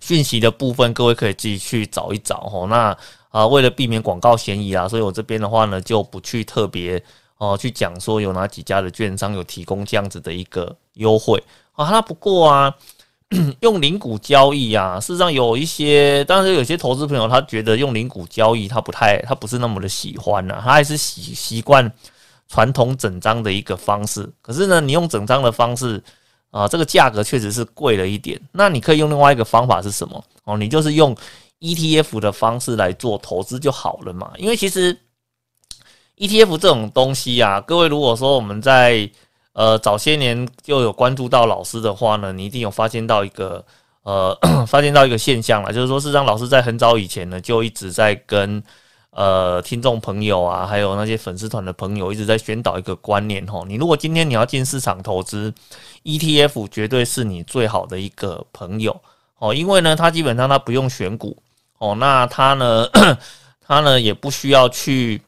[0.00, 2.66] 讯息的部分，各位可以自己去找一找哦。
[2.68, 2.96] 那
[3.28, 7.00] 啊，为了避免广告嫌疑啊，所以我这边的话呢，就不去特别
[7.38, 11.40] 哦去讲说有哪几家的券商有提供这样子的一个优惠
[11.74, 11.88] 啊。
[11.90, 12.74] 那不过啊。
[13.60, 21.92] 用零股交易啊，事实上有一些，但是有些投资朋友他觉得用零股交易他不太，他不是那么的喜欢呐，他还是习习惯
[22.48, 24.28] 传统整张的一个方式。
[24.42, 26.02] 可是呢，你用整张的方式
[26.50, 28.40] 啊，这个价格确实是贵了一点。
[28.50, 30.24] 那你可以用另外一个方法是什么？
[30.44, 31.16] 哦，你就是用
[31.60, 34.32] ETF 的方式来做投资就好了嘛。
[34.38, 34.98] 因为其实
[36.16, 39.08] ETF 这种东西啊，各位如果说我们在
[39.60, 43.62] 呃，早些年就有关注到老师的话呢，你一定有发现到一个
[44.04, 44.34] 呃，
[44.66, 48.62] 发现到一个现象了，就是说，事实上，老师在很早以前呢，就一直在跟
[49.10, 55.52] 呃听众朋友啊，还有那些粉丝团的朋友，一直在宣导一个观念吼，你如果今天你要进市场投资
[56.04, 58.98] ，ETF 绝对是你最好的一个朋友
[59.40, 61.36] 哦，因为呢，它基本上它不用选股
[61.76, 62.88] 哦，那它呢，
[63.60, 65.20] 它呢也不需要去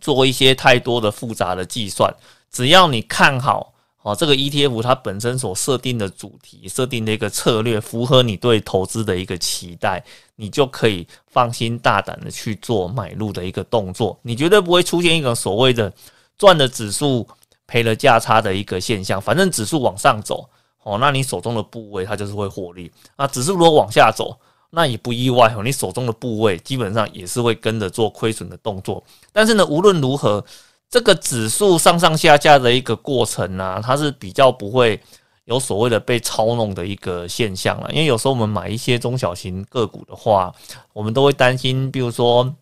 [0.00, 2.10] 做一些太多的复杂的计算。
[2.52, 14.18] 只要你看好哦，这个 ETF 它本身所设定的主题、设定的一个策略符合你对投资的一个期待，你就可以放心大胆的去做买入的一个动作。
[14.22, 15.92] 你绝对不会出现一个所谓的
[16.36, 17.24] 赚的指数
[17.66, 19.22] 赔了价差的一个现象。
[19.22, 20.48] 反正指数往上走
[20.82, 22.90] 哦，那你手中的部位它就是会获利。
[23.16, 24.36] 那指数如果往下走，
[24.70, 29.02] 那也不意外哦，你手中的部位基本上也是会跟着做亏损的动作。
[29.32, 30.44] 但是呢，无论如何。
[30.92, 35.00] 这个指数上上下下的一个过程呢，它是比较不会
[35.46, 37.90] 有所谓的被操弄的一个现象了。
[37.92, 40.52] 因为有时候我们买一些中小型个股的话，
[40.92, 42.54] 我们都会担心，比如说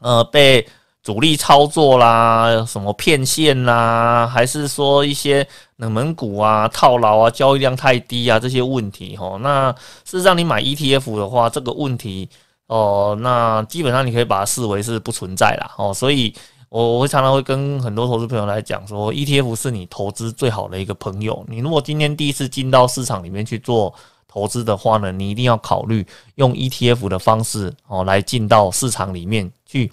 [0.00, 0.66] 呃被
[1.00, 9.38] 主力操作啦，什么骗线啦，还是说一些冷门股啊套牢啊，交易量太低啊这些问题哈。
[9.42, 9.70] 那
[10.04, 12.28] 事实上你买 ETF 的话，这个问题
[12.66, 16.34] 哦，那基本上你可以把它视为是不存在啦哦，所以。
[16.70, 21.44] 我我会常常会跟很多投资朋友来讲说，ETF 是你投资最好的一个朋友。
[21.48, 23.92] 你如果今天第一次进到市场里面去做
[24.28, 26.06] 投资的话呢，你一定要考虑
[26.36, 29.90] 用 ETF 的方式哦来进到市场里面去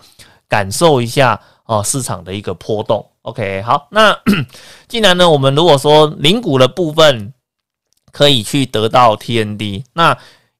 [0.47, 3.03] 感受一下哦市场的一个波动。
[3.23, 4.15] OK，好，那
[4.87, 7.33] 既然呢，我们如果说零股的部分
[8.11, 10.15] 可以去得到 TND，那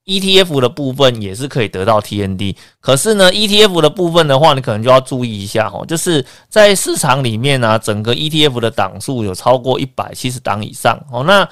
[0.08, 11.48] ETF 的部分也是可以得到 TND，可是呢，ETF 的部分的话，你可能就要注意一下哦，就是在市场里面呢，整个 ETF 的档数有超过一百七十档以上哦，那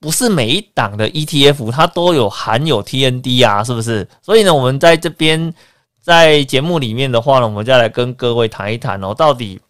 [0.00, 4.08] 不是每一档的 ETF 它都有含有 TND 啊，是不是？
[4.22, 5.52] 所以呢，我们在这边
[6.00, 9.60] 在节目里面的话呢，我们再来跟各位谈一谈哦，到底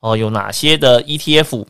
[0.00, 1.64] 哦有哪些的 ETF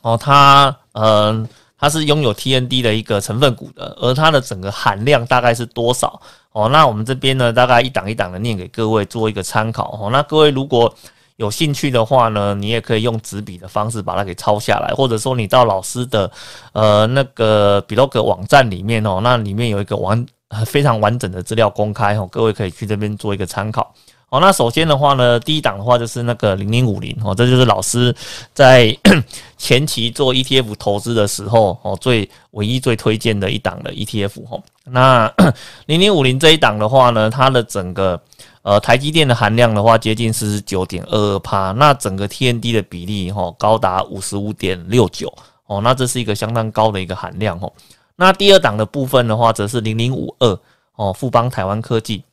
[0.00, 1.46] 哦，它嗯。
[1.82, 6.22] 它是拥有 TND 的一个成分股的，而它的整个含量大概是多少？
[6.52, 9.98] 哦，那我们这边呢，大概一档一档的念给各位做一个参考。
[10.00, 10.94] 哦，那各位如果
[11.38, 16.30] 有兴趣的话呢，你也可以用纸笔的方式把它给抄下来，或者说你到老师的
[16.72, 20.24] 呃那个比 l o g 网站里面哦，那里面有一个完
[20.64, 23.92] 非常完整的资料公开哦，各位可以去这边做一个参考。
[24.32, 28.14] 哦，那首先的话呢，第一档的话就是那个零零五零哦，这就是老师
[28.54, 28.96] 在
[29.58, 34.62] 前期做 ETF 投资的时候哦，最唯一最推荐的一档的 ETF 哦。
[34.84, 35.30] 那
[35.84, 38.18] 零零五零这一档的话呢，它的整个
[38.62, 45.30] 呃台积电的含量的话接近四十九点二二帕，那整个 TND 的比例哈高达五十五点六九
[45.66, 47.70] 哦，那这是一个相当高的一个含量哦。
[48.16, 50.58] 那第二档的部分的话，则是零零五二
[50.96, 52.24] 哦，富邦台湾科技。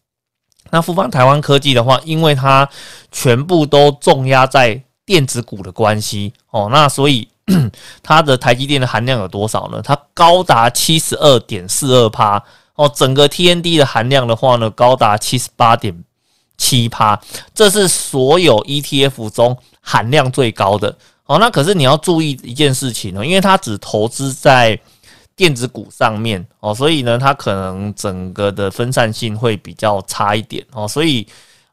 [0.71, 2.69] 那富邦台湾科技的话，因为它
[3.11, 7.27] 全部都重压在电子股的关系哦，那所以
[8.03, 9.81] 它的台积电的含量有多少呢？
[9.83, 12.43] 它高达七十二点四二趴
[12.75, 16.03] 哦，整个 TND 的含量的话呢，高达七十八点
[16.57, 17.19] 七趴，
[17.55, 20.95] 这是所有 ETF 中含量最高的
[21.25, 21.39] 哦。
[21.39, 24.79] 那可是你要注意一件事情哦，因为它只投资在。
[25.39, 31.25] 电子股上面哦，所以呢，它可能整个的分散性会比较差一点哦，所以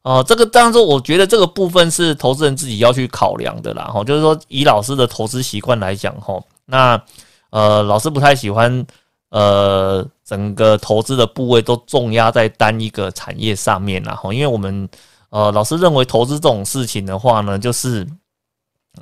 [0.02, 3.86] 哦，这个当然说，我觉得这个部分是投资人自己要去考量的啦。
[3.92, 7.02] 哈，就是说以老师的投资习惯来讲，哈，那
[7.50, 8.86] 呃，老师不太喜欢
[9.30, 14.14] 呃，整个投资的部位都重压在单一个产业上面啦。
[14.14, 14.88] 哈，因为我们
[15.30, 18.06] 呃，老师认为投资这种事情的话呢，就是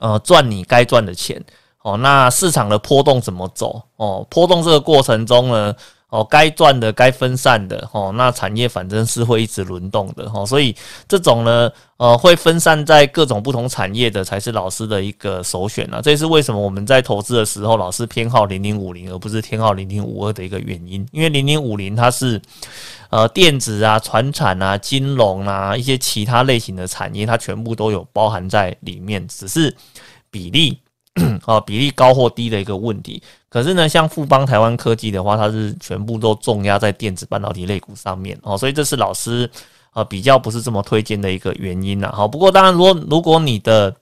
[0.01, 1.45] 呃，赚你该赚的钱。
[1.85, 3.83] 哦，那市场的波动怎么走？
[3.97, 5.77] 哦，波动这个过程中呢，
[6.09, 10.75] 哦，该赚的该分散的哦，那产业反正是会一直轮动的哦，所以
[11.07, 16.01] 这种呢，呃，会分散在各种不同产业的才是老师的一个首选啊。
[16.01, 21.07] 这也是为什么我们在投资的时候，老师偏好零零五零而不是偏好零零五二的一个原因。
[21.13, 22.41] 因为零零五零它是
[23.11, 29.77] 呃电子啊、船产啊、金融啊一些其他类型的产业，它全部都有包含在里面，只是
[30.31, 30.79] 比例。
[31.47, 33.23] 哦，比例高或低的一个问题。
[33.49, 39.49] 可是呢，像富邦台湾科技的话，它是全部都重压在电子半导体类股上面哦，所以这是老师
[39.93, 42.13] 呃比较不是这么推荐的一个原因呐。
[42.13, 43.95] 好，不过当然，如果如果你的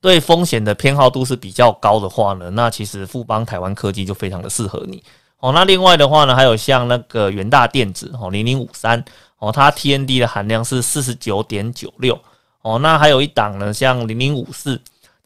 [0.00, 5.02] 对风险的偏好度是比较高的话呢，那其实富邦台湾科技就非常的适合你
[5.40, 5.52] 哦。
[5.52, 9.04] 那另外的话呢，还有像那个元大电子哦，零零五三
[9.38, 12.18] 哦，它 TND 的含量是四十九点九六
[12.62, 12.78] 哦。
[12.78, 14.80] 那还有一档呢，像零零五四。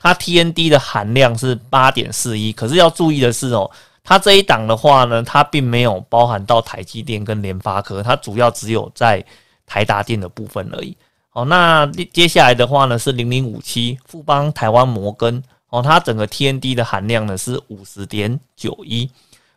[0.05, 3.70] 它 TND 的含量是八点四一，可是要注意的是哦，
[4.02, 9.24] 它这一档的话呢，它并没有包含到台积电跟联发科，它主要只有在
[9.64, 10.94] 台达电的部分而已。
[11.32, 19.11] 哦，那接下来的话呢是零零五七富邦台湾摩根哦，它整个 TND 的含量呢是五十点九一。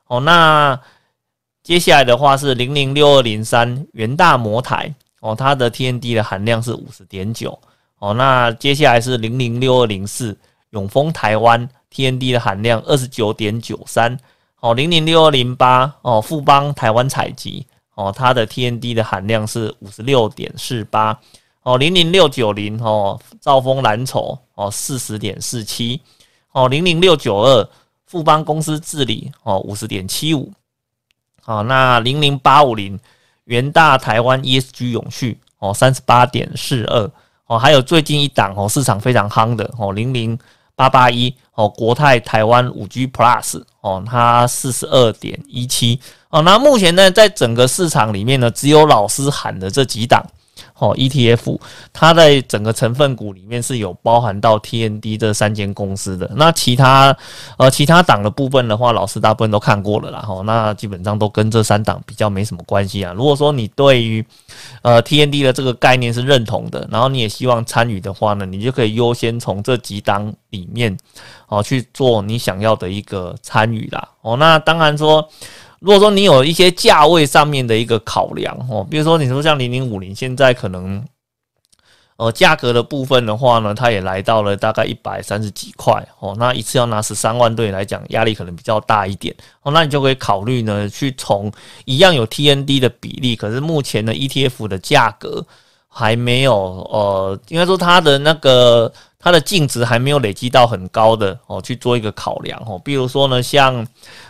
[0.07, 0.79] 哦，那
[1.61, 7.59] 接下来的话是零零六二零三元大摩台哦，它的 TND 的含量是五十点九。
[7.99, 10.37] 哦，那接下来是零零六二零四
[10.69, 14.15] 永丰台湾 TND 的含量二十九点九三，
[14.59, 21.19] 哦，零零六二零八哦富邦台湾采集哦它的 TND 的含量是五十六点四八，
[21.63, 25.99] 哦零零六九零哦兆丰蓝筹哦四十点四七，
[26.51, 27.67] 哦零零六九二
[28.05, 30.53] 富邦公司治理哦五十点七五，
[31.45, 32.99] 哦那零零八五零
[33.45, 37.11] 元大台湾 ESG 永续哦三十八点四二。
[37.47, 40.37] 哦，还有最近一档哦，市场非常夯的哦，零零
[40.75, 50.23] 八八一哦，国泰台湾五 G Plus 哦，它四十二点一七哦，那目前呢，在整个市场里面呢，只有老师喊的这几档。
[50.79, 51.59] 哦，ETF
[51.91, 56.29] 它在整个成分股里面是有包含到 TND 这三间公司的。
[56.35, 57.15] 那其他
[57.57, 60.19] 呃其他档的部分的话，老师大部分都看过了啦。
[60.19, 63.11] 哈，那基本上都跟这三档比较没什么关系啊。
[63.13, 64.23] 如果说你对于
[64.83, 70.95] 呃 TND 的这个概念是认同的，然后你也希望参与的话呢，你就可以优先从这几档里面
[71.47, 74.07] 哦去做你想要的一个参与啦。
[74.21, 75.27] 哦，那当然说。
[75.79, 81.05] 如果说你有一些价位上面的一个考量哦，比如说你说像零零五零，现在可能
[82.17, 91.51] 呃价格的部分的话呢，它也来到了大概一百三十几块哦，那一次要拿十三万对你来讲，压力可能比较大一点哦，那你就可以考虑呢，去从
[91.85, 95.45] 一样有 TND 的比例，可是目前的 ETF 的价格
[95.87, 96.53] 还没有
[96.91, 98.91] 呃，应该说它的那个。
[99.27, 102.79] 它的净值还没有累积到很高的哦，去做一个考量哦。
[102.81, 103.85] 比如说呢，像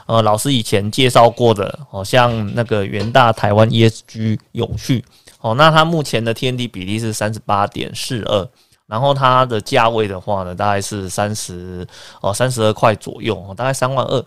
[0.07, 5.05] 呃老师以前介绍过的哦，像那个元大台湾 ESG 永续
[5.39, 8.49] 哦，那它目前的天地比例是三十八点四二，
[8.87, 11.85] 然后它的价位的话呢，大概是三十
[12.21, 14.25] 哦三十二块左右哦，大概三万二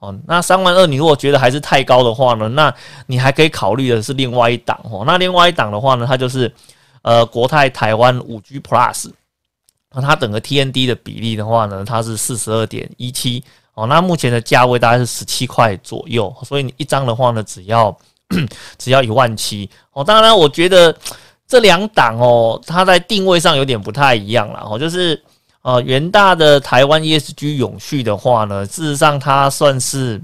[0.00, 0.14] 哦。
[0.26, 2.70] 那三万二你如果觉得还是太高的话呢，那
[3.06, 5.02] 你还可以考虑的是另外一档哦。
[5.06, 6.52] 那另外一档的话呢，它就是
[7.00, 9.10] 呃国泰台湾五 G Plus。
[9.92, 13.42] 那它整个 TND 的比例的话呢，它是四十二点一七
[13.74, 17.96] 哦，那目前的价位大概是十七块左右，所以你一张的话呢，只要
[18.78, 20.04] 只要一万七哦。
[20.04, 20.96] 当然，我觉得
[21.48, 25.20] 这两档哦，它在定位上有点不太一样了哦，就是
[25.62, 30.20] 呃，元大的台湾 ESG 永续的话呢，事实上它算是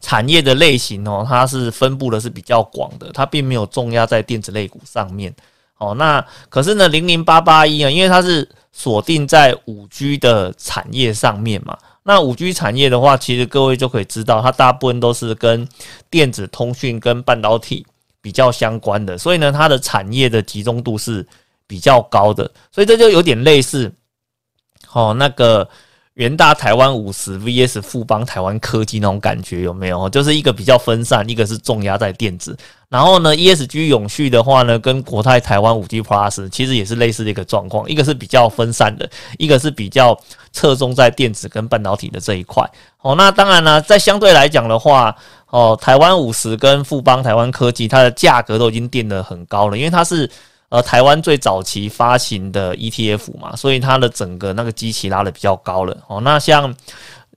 [0.00, 5.34] 产业的类型哦，它是分布的是比较广的，它并没有重压在电子类股上面。
[5.80, 11.76] 哦，那可是呢，零零八八一啊，因为它是锁定在五 G 的产业上面嘛。
[12.04, 15.66] 那五 G 产业的话，其实各位就可以知道，它大部分都是跟
[16.08, 17.84] 电子通讯跟半导体
[18.22, 21.26] 比较相关的，所以呢，它的产业的集中度是
[21.66, 22.50] 比较高的。
[22.70, 23.92] 所以这就有点类似，
[24.92, 25.68] 哦，那个。
[26.20, 30.06] 元大台湾五十 VS 富邦台湾科技那种感觉有没有？
[30.10, 32.54] 就是一个比较分散，一个是重压在电子。
[32.90, 39.08] 然后呢，ESG 永续的话呢，跟国泰台湾五 G Plus 其实也是类似的一个状况，一个是比较分散的，
[39.38, 40.14] 一个是比较
[40.52, 42.70] 侧重在电子跟半导体的这一块。
[43.00, 45.16] 哦，那当然呢，在相对来讲的话，
[45.48, 50.30] 哦，台湾五十跟富邦台湾科技它的价格都已经定得很高了，因为它是。
[50.70, 56.20] 呃，台湾最早期发行的 ETF 嘛，所以它的整个那个机器拉的比较高了哦。
[56.20, 56.72] 那像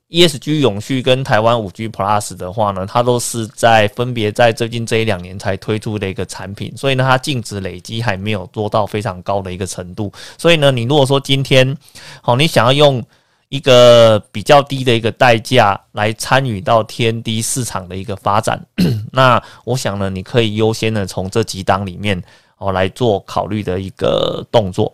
[0.08, 10.12] ESG 永续跟台湾五 G Plus 的话呢，它都是在分别在最近这一两年才推出的一个产品，所以呢，它净值累积还没有做到非常高的一个程度。
[10.38, 11.76] 所以呢，你如果说今天
[12.22, 13.02] 好，你想要用
[13.48, 18.64] 一个比较低的一个代价来参与到天低市场的一个发展。
[19.10, 22.22] 那我想呢，你可以优先的从这几档里面
[22.64, 24.90] 哦来做考虑的一个动作。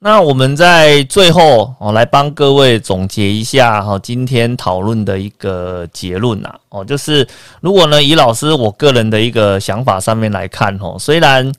[0.00, 7.26] 那我们在最后哦来帮各位总结一下哈，今天讨论的一个结论呐哦，就是
[7.60, 11.52] 如果呢以老师我个人的一个想法上面来看哦，虽然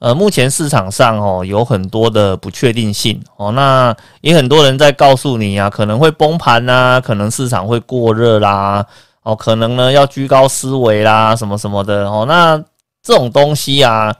[0.00, 8.84] 呃目前市场上哦有很多的不确定性哦，那也很多人在告诉你啊，可能会崩盘呐，可能市场会过热啦
[9.22, 12.60] 哦，可能呢要居高思维啦什么什么的哦，那。
[13.06, 14.12] 这种东西啊，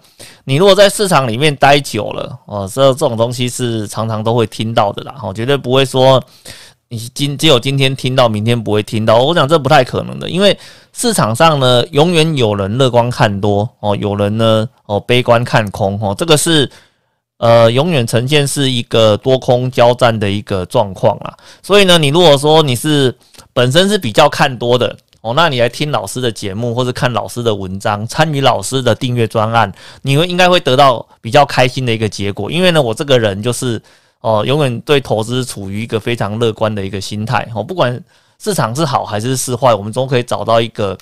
[0.44, 6.22] 你如果在市场里面待久了哦，这这种东西是常常都会听到的啦，哈，绝对不会说
[6.86, 9.16] 你今只有今天听到，明天不会听到。
[9.18, 10.56] 我讲这不太可能的，因为
[10.92, 16.70] 市场上呢，永远有人乐观看多哦，有人呢哦悲观看空哦，这个是
[17.38, 21.34] 呃永远呈现是一个多空交战的一个状况啊。
[21.60, 23.12] 所以呢，你如果说你是
[23.52, 24.96] 本身是比较看多的。
[25.26, 29.72] 哦，那你来听老师的节目，或者看老师的文章，参与老师的订阅专案，
[30.02, 32.48] 你会应该会得到比较开心的一个结果。
[32.48, 33.82] 因为呢，我这个人就是
[34.20, 37.44] 哦，永远对投资处于一个非常乐观的一个心态。
[37.52, 38.00] 哦，不管
[38.40, 40.96] 市场是好还是是坏，我们总可以找到一个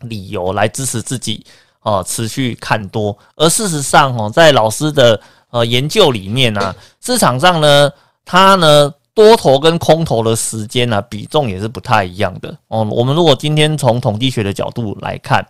[0.00, 1.46] 理由来支持自己
[1.82, 3.16] 哦，持续看多。
[3.36, 7.88] 而事实上，哦，在老师的呃研究里面呢，市场上呢，
[8.24, 8.92] 它呢。
[9.14, 12.84] 多头跟空头的时间呢，比重也是不太一样的哦。
[12.90, 15.46] 我们如果今天从统计学的角度来看，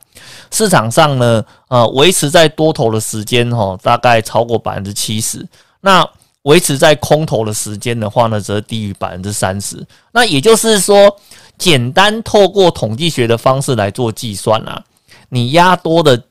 [0.50, 5.46] 市场上呢，呃，维持在多头的时间哈，大概超过百分之七十。
[5.80, 6.06] 那
[6.42, 9.82] 维持在空头的时间的话呢，则低于百分之三十。
[10.12, 11.16] 那也就是说，
[11.56, 14.84] 简单透过统计学的方式来做计算啊，
[15.30, 16.22] 你压多的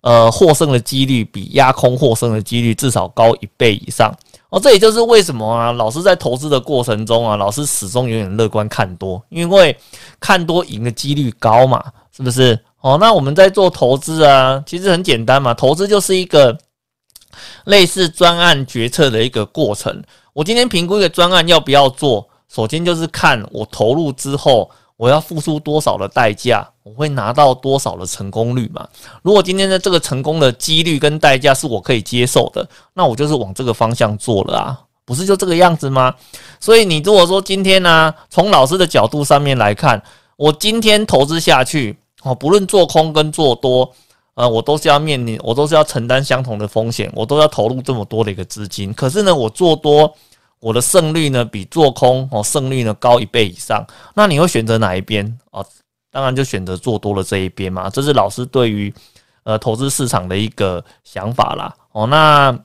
[0.00, 4.10] 呃获胜的几率，比压空获胜的几率至少高一倍以上。
[4.50, 9.76] 哦，这也就是为什么啊，老师在投资的过程中啊，老师始终永远乐观看多，因为
[10.18, 11.84] 看多赢的几率高嘛，
[12.16, 12.58] 是不是？
[12.80, 16.56] 哦，那我们在做投资啊，其实很简单嘛，投资就是一个
[17.64, 20.02] 类似专案决策的一个过程。
[20.32, 24.70] 我今天评估一个专案要不要做，首先就是看我投入之后。
[24.98, 26.68] 我要付出多少的代价？
[26.82, 28.86] 我会拿到多少的成功率嘛？
[29.22, 36.12] 如果今天的这个成功的几率跟代价是我可以接受的，那我就是往这个方向做了啊，不是就这个样子吗？
[36.58, 40.02] 所以你如果说今天呢，从老师的角度上面来看，
[40.36, 43.88] 我今天投资下去，哦，不论做空跟做多，
[44.34, 48.92] 呃，我都是要面临，我都是要承担相同的风险，我都要投入这么多的一个资金。
[48.94, 50.12] 可是呢，我做多。
[50.60, 55.64] 我的胜率呢比做空哦胜率呢高一倍以上，那你会选择哪一边哦？
[56.10, 58.92] 当然就选择做多的这一边嘛，这是老师对于
[59.44, 62.06] 呃投资市场的一个想法啦哦。
[62.06, 62.58] 那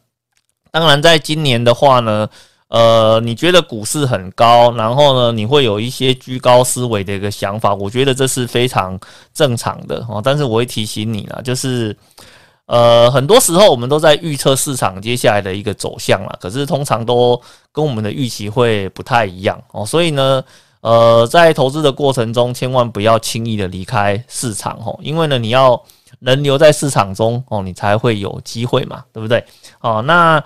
[0.72, 2.28] 当然在今年的话呢，
[2.70, 9.00] 呃，你觉得股市很高，然后呢你会有一些居高思维的一个想法，我觉得这是非常
[9.34, 10.22] 正常的哦。
[10.24, 11.96] 但是我会提醒你啦，就是。
[12.66, 17.40] 呃，很多时候我们都在预测市场接下来的一个走向了，可是通常都
[17.72, 19.86] 跟我们的预期会不太一样哦。
[19.86, 20.44] 所以呢，
[20.82, 25.84] 呃，在投资的过程中，千万不要轻易的离开市场哦，因为呢，你要
[26.20, 29.44] 人留在市场中哦，你才会有机会嘛，对不对？
[29.82, 30.42] 哦，那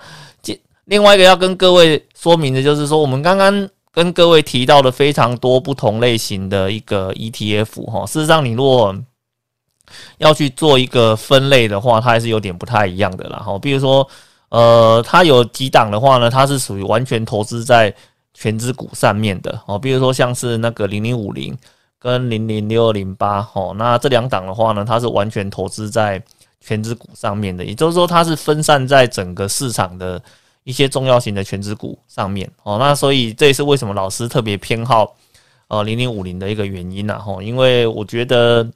[0.86, 8.96] 另外一个要跟各位说明的就是说，我们刚刚跟各位提到的非常多不同类型的一个 ETF 哈，事实上你如果
[10.18, 13.38] 要去做一个分类的话，它还是有点不太一样的啦。
[13.38, 14.08] 哈，比如说，
[14.48, 17.94] 呃，它有几档的话呢，它是属于完全投资在
[18.32, 19.60] 全资股上面的。
[19.66, 21.56] 哦，比如说像是那个零零五零
[21.98, 26.22] 跟零零六二零八，哦，那这两档的话呢，它是完全投资在
[26.60, 27.64] 全资股上面的。
[27.64, 30.22] 也就是说，它是分散在整个市场的
[30.64, 32.50] 一些重要型的全资股上面。
[32.62, 35.14] 哦，那所以这也是为什么老师特别偏好
[35.68, 37.16] 呃零零五零的一个原因啦。
[37.16, 38.66] 哈，因为我觉得。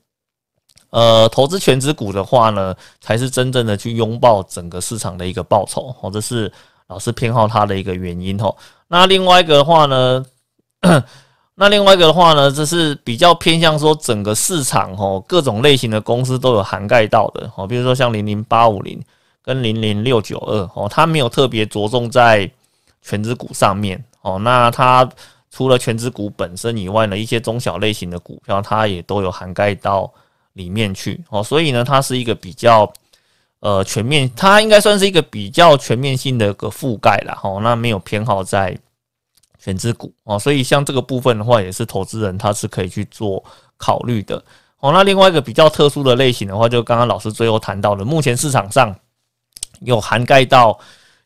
[0.93, 6.53] 呃，投资全职股的话呢，才是真正的去拥抱整个市场的一个报酬，哦，这是
[6.89, 8.55] 老师偏好它的一个原因哦。
[8.89, 10.23] 那另外一个的话呢，
[11.57, 19.03] 那另外一个的话呢，这是比较偏向说整个市场哦，各种类型的公司都有涵盖到的哦，比如说像零零八五零
[19.43, 22.51] 跟零零六九二哦，它没有特别着重在
[23.01, 25.09] 全职股上面哦，那它
[25.51, 30.13] 除了全职股本身以外呢，一些中小类型的股票，它也都有涵盖到。
[30.55, 32.93] 里面去哦，所以呢，它是一个比较
[33.61, 37.61] 呃全面，它应该算是一个比较全面性的一个覆盖了哦。
[37.63, 38.79] 那没有偏好在
[39.59, 43.43] 全资股哦，所以像这个部分的话，也是投资人他是可以去做
[43.77, 44.37] 考虑的
[44.81, 44.93] 哦。
[44.93, 48.95] 那另外一个比较特殊的类型的话，就刚刚老师最后谈到的，目前市场上
[49.81, 50.79] 有涵盖到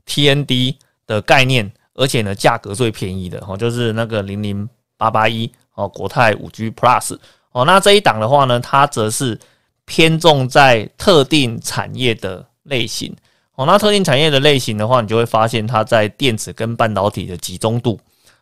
[0.07, 4.68] TND 的概念，而且呢价格最便宜的哦，就是那个零零
[4.99, 7.18] 八八一哦，国泰五 G Plus
[7.57, 9.39] 哦，那这一档的话呢，它则是
[9.87, 13.15] 偏重在特定产业的类型
[13.55, 17.99] 哦，那特定产业的类型的话，你就会发现它在电子跟半导体的集中度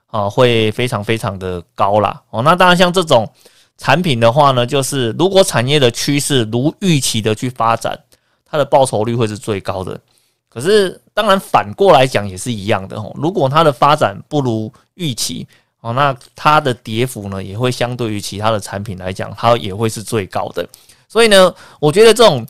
[0.06, 3.30] 啊，会非常非常的高啦哦，那当然像这种。
[3.76, 7.98] 产品的话呢，就是如果产业的趋势如预期的去发展，
[8.44, 10.00] 它的报酬率会是最高的。
[10.48, 13.10] 可是当然反过来讲也是一样的哦。
[13.16, 15.44] 如果它的发展不如预期
[15.84, 20.66] 哦，那它的跌幅呢也会相对于其他的产品来讲，它也会是最高的。
[21.08, 22.46] 所以呢，我觉得这种。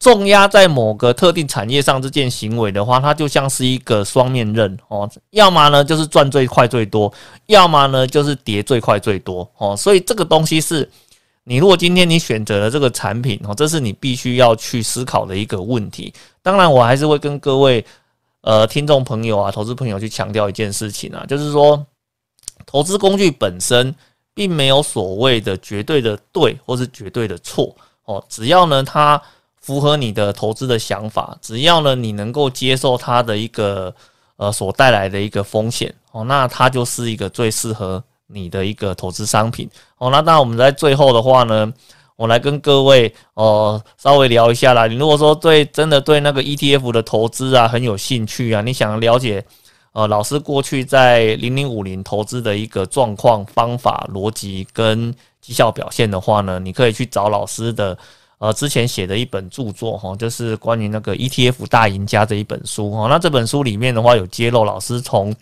[0.00, 7.12] 重压在某个特定产业上这件行为的话，它就像是一个双面刃哦，要么呢就是赚最快最多，
[7.46, 9.76] 要么呢就是跌最快最多哦。
[9.76, 10.88] 所以这个东西是
[11.42, 16.14] 你如果今天你选择了这个产品哦，这是你必须要去思考的一个问题。
[16.44, 17.84] 当然，我还是会跟各位
[18.42, 21.84] 呃听众朋友啊、投资朋友去强调一件事情啊，就是说
[22.66, 23.94] 投资工具本身
[24.34, 29.20] 并没有所谓的绝对的对或是绝对的错哦，只要呢它。
[29.60, 33.94] 符合你的投资的想法，只要呢你能够接受它的一个
[34.36, 40.08] 呃所带来的一个风险哦，那它就是一个最适合你的一个投资商品哦。
[40.08, 41.70] 那当然我们在最后的话呢，
[42.16, 44.86] 我来跟各位哦稍微聊一下啦。
[44.86, 49.44] 你如果说对真的对那个 ETF 的投资啊很有兴趣啊，你想了解
[49.98, 57.98] 呃老师过去在零零五零投资的一个状况、方法、逻辑跟绩效表现的话呢，你可以去找老师的。
[58.40, 63.08] 呃，之前写的一本著作哈，就是关于那个 ETF 大赢家这一本书哈。
[63.08, 65.34] 那这本书里面的话，有揭露老师从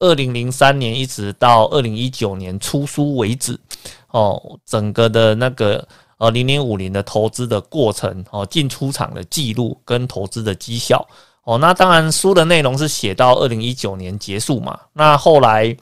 [0.00, 3.58] 二零零三年一直到二零一九年出书为止
[4.10, 5.88] 哦，整个的那个
[6.18, 11.02] 呃零零五零的投资的过程哦，进出场的记录跟投资的绩效
[11.46, 11.56] 哦。
[11.56, 14.78] 那当然，书的内容是写到二零一九年结束嘛。
[14.92, 15.74] 那后来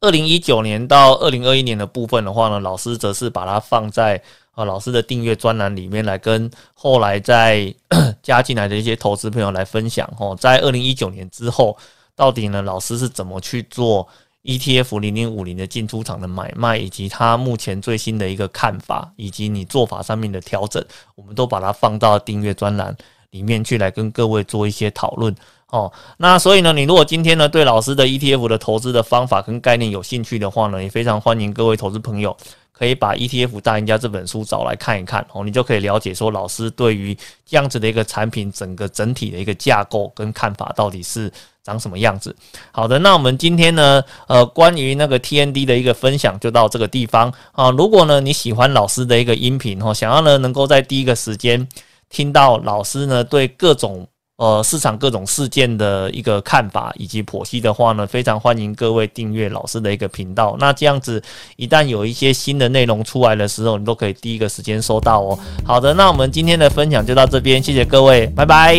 [0.00, 4.22] 二零一九年到二零二一年的部分的话呢，老师则是把它放在。
[4.56, 7.72] 呃，老师的订阅专栏里面来跟后来再
[8.20, 11.78] 加进来的一些投资朋友来分享哦，在二零一九年之后，
[12.16, 14.06] 到底呢老师是怎么去做
[14.42, 20.84] ETF 零零五零的进出场的买卖，以及他目前最新的一个看法，以及你做法上面的调整，
[21.14, 22.94] 我们都把它放到订阅专栏
[23.30, 25.34] 里面去来跟各位做一些讨论
[25.68, 25.92] 哦。
[26.18, 32.36] 那所以呢，你如果今天呢对老师的 ETF 的投资的方法跟概念有兴趣的话呢，也非常欢迎各位投资朋友。
[32.72, 37.14] 可以把 ETF 大赢家这本书找来看一看哦，你就可以了解说老师对于
[37.44, 41.30] 这样子的一个产品整个整体的一个架构跟看法到底是
[41.62, 42.34] 长什么样子。
[42.72, 47.70] 好的，那我们今天呢，呃，关于那个 TND 的一个分享就到这个地方啊。
[47.72, 51.68] 如果呢你喜欢老师的一个音频哦，想要呢能够在第一个时间
[52.10, 54.06] 听到老师呢对各种。
[54.40, 60.56] 呃，市场各种事件的一个看法以及剖析的话呢，非常欢迎各位订阅老师的一个频道。
[60.58, 61.22] 那这样子，
[61.56, 65.38] 一旦有一些新的内容出来的时候，你都可以第一个时间收到哦。
[65.62, 68.74] 好的，那我们今天的分享就到这边，谢谢各位，拜拜。